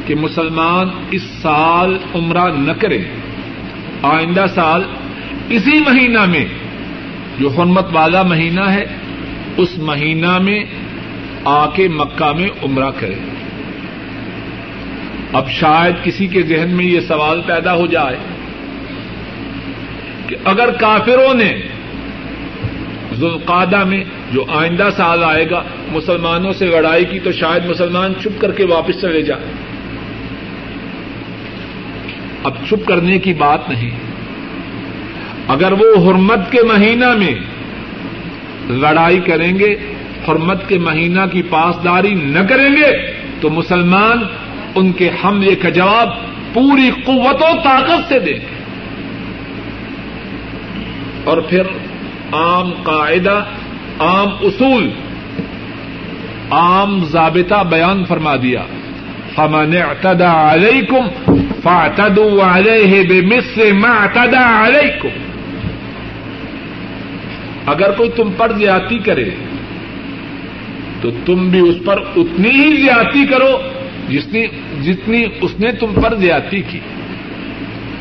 کہ 0.06 0.14
مسلمان 0.14 0.88
اس 1.10 1.22
سال 1.22 1.98
عمرہ 2.14 2.52
نہ 2.58 2.72
کریں۔ 2.72 3.04
آئندہ 4.02 4.46
سال 4.54 4.82
اسی 5.48 5.78
مہینہ 5.78 6.24
میں 6.24 6.44
جو 7.38 7.48
حرمت 7.48 7.86
والا 7.92 8.22
مہینہ 8.22 8.64
ہے، 8.64 8.84
اس 9.56 9.78
مہینہ 9.78 10.38
میں 10.38 10.64
آ 11.44 11.70
کے 11.70 11.88
مکہ 11.88 12.32
میں 12.32 12.48
عمرہ 12.62 12.90
کرے۔ 12.98 13.14
اب 15.32 15.50
شاید 15.50 16.04
کسی 16.04 16.26
کے 16.26 16.42
ذہن 16.42 16.70
میں 16.70 16.84
یہ 16.84 17.00
سوال 17.00 17.40
پیدا 17.46 17.74
ہو 17.74 17.86
جائے 17.86 18.16
کہ 20.26 20.36
اگر 20.44 20.70
کافروں 20.70 21.34
نے 21.34 21.60
ذوالقادہ 23.12 23.84
میں 23.84 24.04
جو 24.32 24.44
آئندہ 24.48 24.88
سال 24.96 25.24
آئے 25.24 25.50
گا، 25.50 25.62
مسلمانوں 25.88 26.52
سے 26.52 26.66
لڑائی 26.66 27.04
کی 27.04 27.20
تو 27.20 27.32
شاید 27.32 27.64
مسلمان 27.64 28.12
چھپ 28.22 28.40
کر 28.40 28.52
کے 28.52 28.64
واپس 28.64 29.00
چلے 29.00 29.22
جائیں۔ 29.22 29.52
اب 32.44 32.54
چھپ 32.68 32.86
کرنے 32.86 33.18
کی 33.18 33.34
بات 33.34 33.68
نہیں۔ 33.68 34.07
اگر 35.48 35.72
وہ 35.72 36.08
حرمت 36.08 36.52
کے 36.52 36.58
مہینہ 36.62 37.14
میں 37.14 37.34
لڑائی 38.70 39.20
کریں 39.20 39.58
گے، 39.58 39.76
حرمت 40.28 40.68
کے 40.68 40.78
مہینہ 40.78 41.20
کی 41.32 41.42
پاسداری 41.42 42.14
نہ 42.14 42.38
کریں 42.48 42.76
گے، 42.76 43.12
تو 43.40 43.50
مسلمان 43.50 44.18
ان 44.74 44.92
کے 44.92 45.10
حملے 45.24 45.54
کا 45.54 45.68
جواب 45.68 46.08
پوری 46.54 46.90
قوت 47.04 47.42
و 47.42 47.56
طاقت 47.64 48.08
سے 48.08 48.18
دیں 48.18 48.34
گے۔ 48.34 48.64
اور 51.24 51.38
پھر 51.38 51.62
عام 52.32 52.70
قاعدہ، 52.82 53.44
عام 53.98 54.28
اصول، 54.40 54.90
عام 56.50 57.04
ضابطہ 57.04 57.64
بیان 57.64 58.04
فرما 58.04 58.36
دیا۔ 58.36 58.62
فمن 59.34 59.76
اعتدى 59.76 60.24
عليكم 60.24 61.34
فاعتدوا 61.62 62.58
عليه 62.58 63.02
بمثل 63.08 63.72
ما 63.72 63.88
اعتدى 63.88 64.36
عليكم۔ 64.36 65.27
اگر 67.68 67.90
کوئی 67.92 68.10
تم 68.16 68.30
پر 68.36 68.52
زیادتی 68.52 68.98
کرے 68.98 69.30
تو 71.00 71.10
تم 71.26 71.48
بھی 71.48 71.60
اس 71.60 71.76
پر 71.84 72.00
اتنی 72.16 72.50
ہی 72.50 72.76
زیادتی 72.76 73.26
کرو 73.26 73.62
جتنی 74.10 74.46
جتنی 74.82 75.24
اس 75.40 75.60
نے 75.60 75.72
تم 75.72 75.92
پر 76.02 76.14
زیادتی 76.14 76.62
کی۔ 76.70 76.78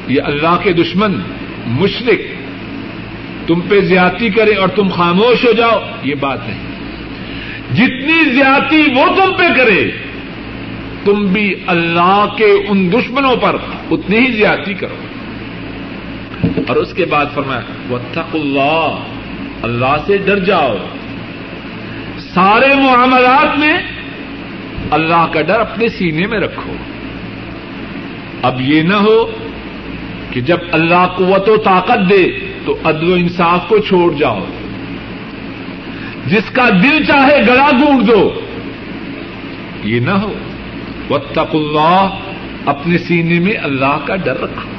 یہ 0.08 0.22
اللہ 0.22 0.58
کے 0.64 0.74
دشمن 0.74 1.14
مشرق 1.68 2.22
تم 3.48 3.60
پہ 3.70 3.80
زیادتی 3.80 4.30
کرے 4.30 4.56
اور 4.56 4.68
تم 4.68 4.88
خاموش 4.88 5.46
ہو 5.46 5.52
جاؤ، 5.52 5.80
یہ 6.04 6.16
بات 6.20 6.40
نہیں۔ 6.48 6.68
جتنی 7.76 8.30
زیادتی 8.30 8.82
وہ 8.96 9.06
تم 9.06 9.34
پہ 9.38 9.58
کرے، 9.58 9.92
تم 11.04 11.26
بھی 11.26 11.54
اللہ 11.68 12.26
کے 12.38 12.58
ان 12.68 12.92
دشمنوں 12.92 13.36
پر 13.36 13.56
اتنی 13.92 14.18
ہی 14.18 14.32
زیادتی 14.32 14.74
کرو۔ 14.74 14.96
اور 16.68 16.76
اس 16.76 16.94
کے 16.94 17.06
بعد 17.06 17.26
فرمایا 17.34 17.62
وطق 17.90 18.36
اللہ 18.36 18.96
اللہ 19.64 19.96
سے 20.06 20.18
ڈر 20.18 20.40
جاؤ۔ 20.40 20.76
سارے 22.20 22.76
معاملات 22.76 23.60
میں 23.60 23.78
اللہ 24.92 25.26
کا 25.34 25.42
ڈر 25.42 25.60
اپنے 25.60 25.90
سینے 25.90 26.28
میں 26.28 26.40
رکھو۔ 26.40 26.74
اب 28.42 28.62
یہ 28.62 28.82
نہ 28.82 28.94
ہو 28.94 29.32
کہ 30.32 30.42
جب 30.42 30.58
اللہ 30.72 31.08
قوت 31.16 31.50
و 31.50 31.58
طاقت 31.58 32.10
دے 32.10 32.28
تو 32.66 32.78
عدل 32.84 33.12
و 33.12 33.14
انصاف 33.14 33.68
کو 33.68 33.78
چھوڑ 33.78 34.14
جاؤ۔ 34.14 34.40
جس 36.26 36.50
کا 36.54 36.70
دل 36.70 37.04
چاہے 37.04 37.42
گلا 37.42 37.72
گونڈ 37.72 38.08
دو۔ 38.08 38.42
یہ 39.84 40.00
نہ 40.00 40.12
ہو۔ 40.12 40.34
وطق 41.10 41.40
اللہ، 41.54 42.10
اپنے 42.66 42.98
سینے 42.98 43.40
میں 43.40 43.54
اللہ 43.64 43.98
کا 44.06 44.16
ڈر 44.16 44.42
رکھو۔ 44.42 44.77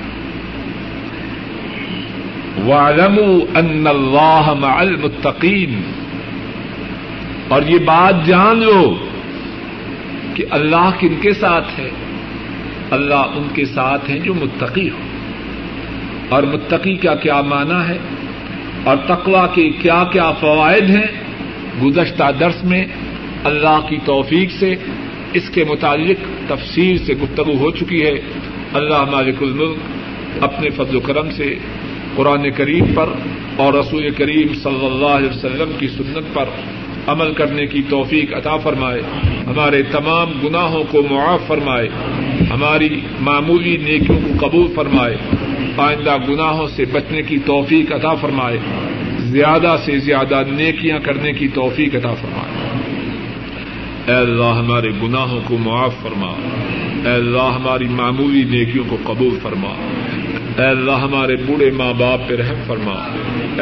ان 2.73 3.87
اللہ 3.87 4.55
مع 4.59 4.81
المتقین۔ 4.81 5.81
اور 7.49 7.63
یہ 7.63 7.79
بات 7.79 8.27
جان 8.27 8.59
لو 8.59 8.97
کہ 10.35 10.45
اللہ 10.51 10.91
کن 11.01 11.15
کے 11.21 11.33
ساتھ 11.33 11.81
ہے؟ 11.81 11.91
اللہ 12.91 13.15
ان 13.15 13.49
کے 13.55 13.65
ساتھ 13.65 14.11
ہیں 14.11 14.19
جو 14.19 14.35
متقی 14.35 14.91
ہو 14.91 14.97
اور 16.29 16.43
متقی 16.43 16.97
کا 16.97 17.15
کیا 17.15 17.41
معنی 17.41 17.89
ہے؟ 17.89 17.99
اور 18.85 18.97
تقوا 18.97 19.47
کے 19.47 19.71
کیا 19.71 20.05
کیا 20.13 20.33
فوائد 20.33 20.91
ہیں؟ 20.91 21.25
گزشتہ 21.83 22.25
درس 22.41 22.65
میں 22.65 22.87
اللہ 23.45 23.81
کی 23.89 23.97
توفیق 24.05 24.51
سے 24.51 24.75
اس 25.33 25.51
کے 25.51 25.65
متعلق 25.65 26.49
تفصیل 26.49 26.99
سے 26.99 27.15
گفتگو 27.15 27.57
ہو 27.57 27.71
چکی 27.71 28.03
ہے۔ 28.03 28.13
اللہ 28.73 29.05
مالک 29.11 29.37
الملک 29.41 29.77
اپنے 30.41 30.71
فضل 30.71 30.97
و 30.97 31.01
کرم 31.01 31.31
سے 31.31 31.55
قرآن 32.19 32.51
کریم 32.51 32.85
پر 32.95 33.07
اور 33.57 33.75
رسول 33.75 34.11
کریم 34.11 34.55
صلی 34.55 34.87
اللہ 34.87 35.07
علیہ 35.07 35.29
وسلم 35.29 35.73
کی 35.79 35.89
سنت 35.89 36.35
پر 36.35 36.45
عمل 37.07 37.33
کرنے 37.33 37.67
کی 37.67 37.83
توفیق 37.89 38.35
عطا 38.35 38.57
فرمائے۔ 38.57 39.03
ہمارے 39.47 39.83
تمام 39.83 40.33
گناہوں 40.45 40.85
کو 40.91 41.03
معاف 41.11 41.47
فرمائے۔ 41.47 41.89
ہماری 42.51 43.01
معمولی 43.21 43.77
نیکیوں 43.77 44.21
کو 44.25 44.49
قبول 44.49 44.67
فرمائے۔ 44.75 45.17
آئندہ 45.77 46.17
گناہوں 46.29 46.67
سے 46.67 46.85
بچنے 46.93 47.23
کی 47.23 47.39
توفیق 47.39 47.93
عطا 47.93 48.15
فرمائے۔ 48.15 48.59
زیادہ 49.19 49.77
سے 49.85 49.99
زیادہ 49.99 50.43
نیکیاں 50.51 50.99
کرنے 50.99 51.33
کی 51.33 51.49
توفیق 51.49 51.95
عطا 51.95 52.15
فرمائے۔ 52.15 52.81
اے 54.07 54.21
اللہ، 54.21 54.59
ہمارے 54.59 54.91
گناہوں 55.03 55.41
کو 55.47 55.57
معاف 55.59 55.95
فرما۔ 56.03 56.33
اے 57.05 57.15
اللہ، 57.15 57.59
ہماری 57.61 57.89
معمولی 57.89 58.43
نیکیوں 58.45 58.85
کو 58.89 58.97
قبول 59.03 59.39
فرما۔ 59.43 59.75
اے 60.59 60.65
اللہ 60.65 60.93
ہمارے 60.93 61.37
بوڑھے 61.37 61.71
ماں 61.71 61.93
باپ 61.93 62.29
پہ 62.29 62.35
رحم 62.35 62.63
فرما۔ 62.67 62.93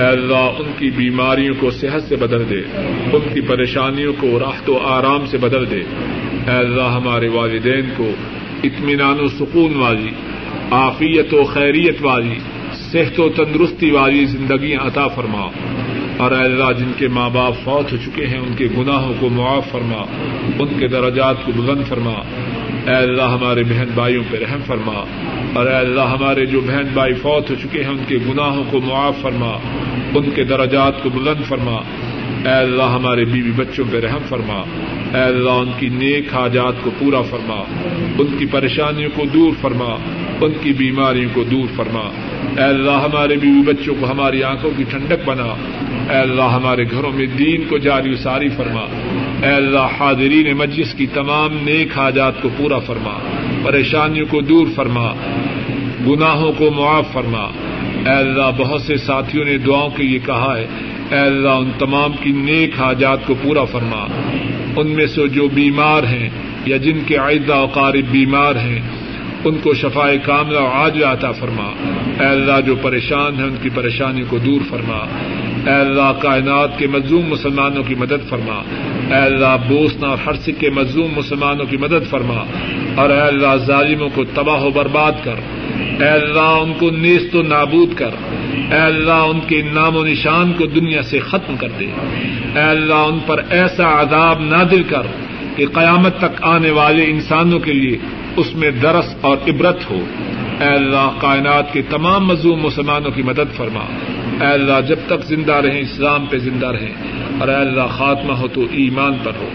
اے 0.01 0.07
اللہ 0.07 0.51
ان 0.59 0.73
کی 0.79 0.91
بیماریوں 0.91 1.55
کو 1.61 1.71
صحت 1.71 2.03
سے 2.03 2.17
بدل 2.17 2.51
دے، 2.51 2.81
ان 3.13 3.35
کی 3.35 3.41
پریشانیوں 3.41 4.13
کو 4.21 4.39
راحت 4.39 4.71
و 4.71 4.79
آرام 4.79 5.27
سے 5.27 5.39
بدل 5.39 5.71
دے۔ 5.71 5.81
اے 6.47 6.59
اللہ 6.59 6.83
ہمارے 6.83 7.29
والدین 7.29 7.85
کو 7.97 8.11
اطمینان 8.65 9.21
و 9.21 9.27
سکون 9.27 9.75
والی، 9.75 10.09
عافیت 10.71 11.35
و 11.35 11.45
خیریت 11.45 11.97
والی، 12.01 12.35
صحت 12.73 13.21
و 13.21 13.29
تندرستی 13.29 13.91
والی 13.91 14.25
زندگیاں 14.25 14.81
عطا 14.81 15.09
فرما۔ 15.09 15.49
اور 16.17 16.31
اے 16.31 16.45
اللہ 16.45 16.73
جن 16.79 16.93
کے 16.97 17.09
ماں 17.09 17.31
باپ 17.31 17.55
فوت 17.65 17.93
ہو 17.93 17.97
چکے 17.97 18.27
ہیں، 18.27 18.39
ان 18.39 18.55
کے 18.57 18.69
گناہوں 18.79 19.15
کو 19.21 19.29
معاف 19.29 19.71
فرما، 19.71 20.03
ان 20.59 20.79
کے 20.79 20.89
درجات 20.89 21.37
کو 21.45 21.53
بلند 21.57 21.85
فرما۔ 21.89 22.15
اے 22.87 22.97
اللہ 22.97 23.23
ہمارے 23.23 23.63
بہن 23.63 23.89
بھائیوں 23.95 24.25
پہ 24.31 24.37
رحم 24.37 24.61
فرما۔ 24.67 25.05
اور 25.55 25.67
اے 25.67 25.77
اللہ 25.77 26.01
ہمارے 26.01 26.47
جو 26.47 26.61
بہن 26.61 26.85
بھائی 26.93 27.15
فوت 27.15 27.51
ہو 27.51 27.55
چکے 27.55 27.83
ہیں، 27.83 27.91
ان 27.91 28.05
کے 28.09 28.19
گناہوں 28.29 28.65
کو 28.71 28.81
معاف 28.81 29.15
فرما، 29.21 29.59
ان 30.15 30.31
کے 30.31 30.45
درجات 30.45 31.03
کو 31.03 31.11
بلند 31.11 31.45
فرما۔ 31.49 31.77
اے 32.45 32.59
اللہ 32.59 32.83
ہمارے 32.83 33.25
بیوی 33.25 33.51
بچوں 33.51 33.85
پہ 33.91 34.01
رحم 34.01 34.19
فرما۔ 34.29 34.65
اے 35.15 35.23
اللہ 35.23 35.51
ان 35.51 35.71
کی 35.79 35.89
نیک 35.89 36.35
حاجات 36.35 36.73
کو 36.83 36.91
پورا 36.99 37.23
فرما۔ 37.23 37.63
ان 38.19 38.27
کی 38.39 38.47
پریشانیوں 38.47 39.11
کو 39.15 39.25
دور 39.35 39.53
فرما۔ 39.61 39.97
ان 40.41 40.53
کی 40.63 40.73
بیماریوں 40.73 41.31
کو 41.35 41.45
دور 41.45 41.67
فرما۔ 41.77 42.11
اے 42.57 42.65
اللہ 42.65 42.91
ہمارے 42.91 43.37
بیوی 43.37 43.63
بچوں 43.63 43.95
کو 44.01 44.11
ہماری 44.11 44.43
آنکھوں 44.43 44.71
کی 44.77 44.85
ٹھنڈک 44.85 45.25
بنا۔ 45.25 45.55
اے 46.11 46.17
اللہ 46.17 46.43
ہمارے 46.43 46.85
گھروں 46.91 47.13
میں 47.13 47.27
دین 47.27 47.65
کو 47.69 47.79
جاری 47.79 48.17
ساری 48.17 48.49
فرما۔ 48.49 48.81
اے 49.43 49.53
اللہ 49.53 49.89
حاضرین 50.01 50.57
مجلس 50.57 50.95
کی 50.95 51.07
تمام 51.07 51.53
نیک 51.53 51.99
حاجات 51.99 52.43
کو 52.43 52.49
پورا 52.57 52.79
فرما۔ 52.79 53.19
پریشانیوں 53.63 54.27
کو 54.31 54.41
دور 54.41 54.67
فرما۔ 54.75 55.13
گناہوں 56.07 56.53
کو 56.53 56.71
معاف 56.71 57.13
فرما۔ 57.13 57.43
اے 58.07 58.17
اللہ 58.17 58.51
بہت 58.57 58.83
سے 58.83 58.97
ساتھیوں 58.97 59.45
نے 59.45 59.59
دعاؤں 59.59 59.91
کے 59.97 60.05
یہ 60.05 60.19
کہا 60.27 60.55
ہے۔ 60.57 60.67
اے 61.11 61.19
اللہ 61.19 61.49
ان 61.49 61.71
تمام 61.79 62.13
کی 62.23 62.31
نیک 62.31 62.81
حاجات 62.81 63.27
کو 63.27 63.35
پورا 63.43 63.65
فرما۔ 63.65 64.07
ان 64.77 64.89
میں 64.89 65.07
سے 65.07 65.29
جو 65.29 65.49
بیمار 65.49 66.03
ہیں 66.03 66.29
یا 66.67 66.77
جن 66.77 66.99
کے 67.07 67.17
عائدہ 67.17 67.67
قارب 67.73 68.05
بیمار 68.11 68.55
ہیں 68.55 68.81
ان 69.47 69.59
کو 69.63 69.75
شفائے 69.75 70.19
کاملہ 70.19 70.59
آج 70.73 71.05
عطا 71.05 71.33
فرما۔ 71.33 71.65
اے 72.21 72.27
اللہ 72.27 72.61
جو 72.67 72.75
پریشان 72.77 73.35
ہیں، 73.35 73.45
ان 73.45 73.57
کی 73.63 73.69
پریشانی 73.75 74.23
کو 74.29 74.39
دور 74.39 74.61
فرما۔ 74.71 75.07
اے 75.67 75.81
اللہ 75.81 76.13
کائنات 76.23 76.79
کے 76.79 76.87
مظلوم 76.87 77.27
مسلمانوں 77.29 77.83
کی 77.83 77.95
مدد 77.95 78.29
فرما۔ 78.29 78.63
اے 79.17 79.23
اللہ 79.23 79.57
بوسنا 79.69 80.09
اور 80.09 80.19
ہر 80.27 80.35
سکھ 80.35 80.61
کے 80.61 80.71
مظلوم 80.71 81.11
مسلمانوں 81.17 81.67
کی 81.67 81.77
مدد 81.77 82.11
فرما۔ 82.11 82.45
اور 82.95 83.11
اے 83.11 83.21
اللہ 83.21 83.57
ظالموں 83.57 84.09
کو 84.15 84.25
تباہ 84.35 84.63
و 84.63 84.71
برباد 84.71 85.13
کر۔ 85.25 85.35
اے 85.77 86.09
اللہ 86.09 86.41
ان 86.41 86.73
کو 86.79 86.91
نیست 86.91 87.37
و 87.37 87.43
نابود 87.43 87.95
کر۔ 87.95 88.11
اے 88.73 88.79
اللہ 88.79 89.13
ان 89.13 89.41
کے 89.41 89.63
نام 89.73 89.97
و 89.97 90.05
نشان 90.05 90.53
کو 90.53 90.67
دنیا 90.67 91.03
سے 91.03 91.19
ختم 91.19 91.57
کر 91.57 91.69
دے۔ 91.69 91.87
اے 92.55 92.61
اللہ 92.61 92.95
ان 92.95 93.19
پر 93.27 93.43
ایسا 93.51 94.01
عذاب 94.01 94.41
نادل 94.41 94.83
کر 94.83 95.03
کہ 95.57 95.67
قیامت 95.67 96.19
تک 96.19 96.43
آنے 96.43 96.71
والے 96.71 97.05
انسانوں 97.05 97.59
کے 97.59 97.73
لیے 97.73 97.99
اس 98.37 98.55
میں 98.55 98.71
درس 98.71 99.15
اور 99.21 99.37
عبرت 99.49 99.91
ہو۔ 99.91 100.05
اے 100.61 100.75
اللہ، 100.75 101.11
کائنات 101.21 101.73
کے 101.73 101.83
تمام 101.83 102.27
مظلوم 102.27 102.61
مسلمانوں 102.61 103.11
کی 103.11 103.23
مدد 103.23 103.57
فرما۔ 103.57 103.85
اے 104.41 104.53
اللہ، 104.53 104.81
جب 104.89 104.97
تک 105.07 105.25
زندہ 105.27 105.53
رہیں، 105.53 105.81
اسلام 105.81 106.27
پہ 106.27 106.39
زندہ 106.39 106.67
رہیں۔ 106.67 106.95
اور 107.41 107.49
اے 107.49 107.55
اللہ، 107.55 107.87
خاتمہ 107.91 108.33
ہو 108.33 108.49
تو 108.49 108.61
ایمان 108.71 109.13
پر 109.25 109.33
ہو۔ 109.41 109.49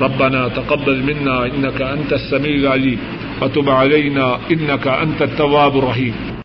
ربنا 0.00 0.48
تقبل 0.48 1.00
منا 1.00 1.34
انك 1.34 1.82
انت 1.82 2.12
السميع 2.12 2.56
العليم 2.56 2.98
وتب 3.40 3.70
علينا 3.70 4.24
انك 4.48 4.88
انت 4.88 5.22
التواب 5.22 5.76
الرحيم 5.76 6.33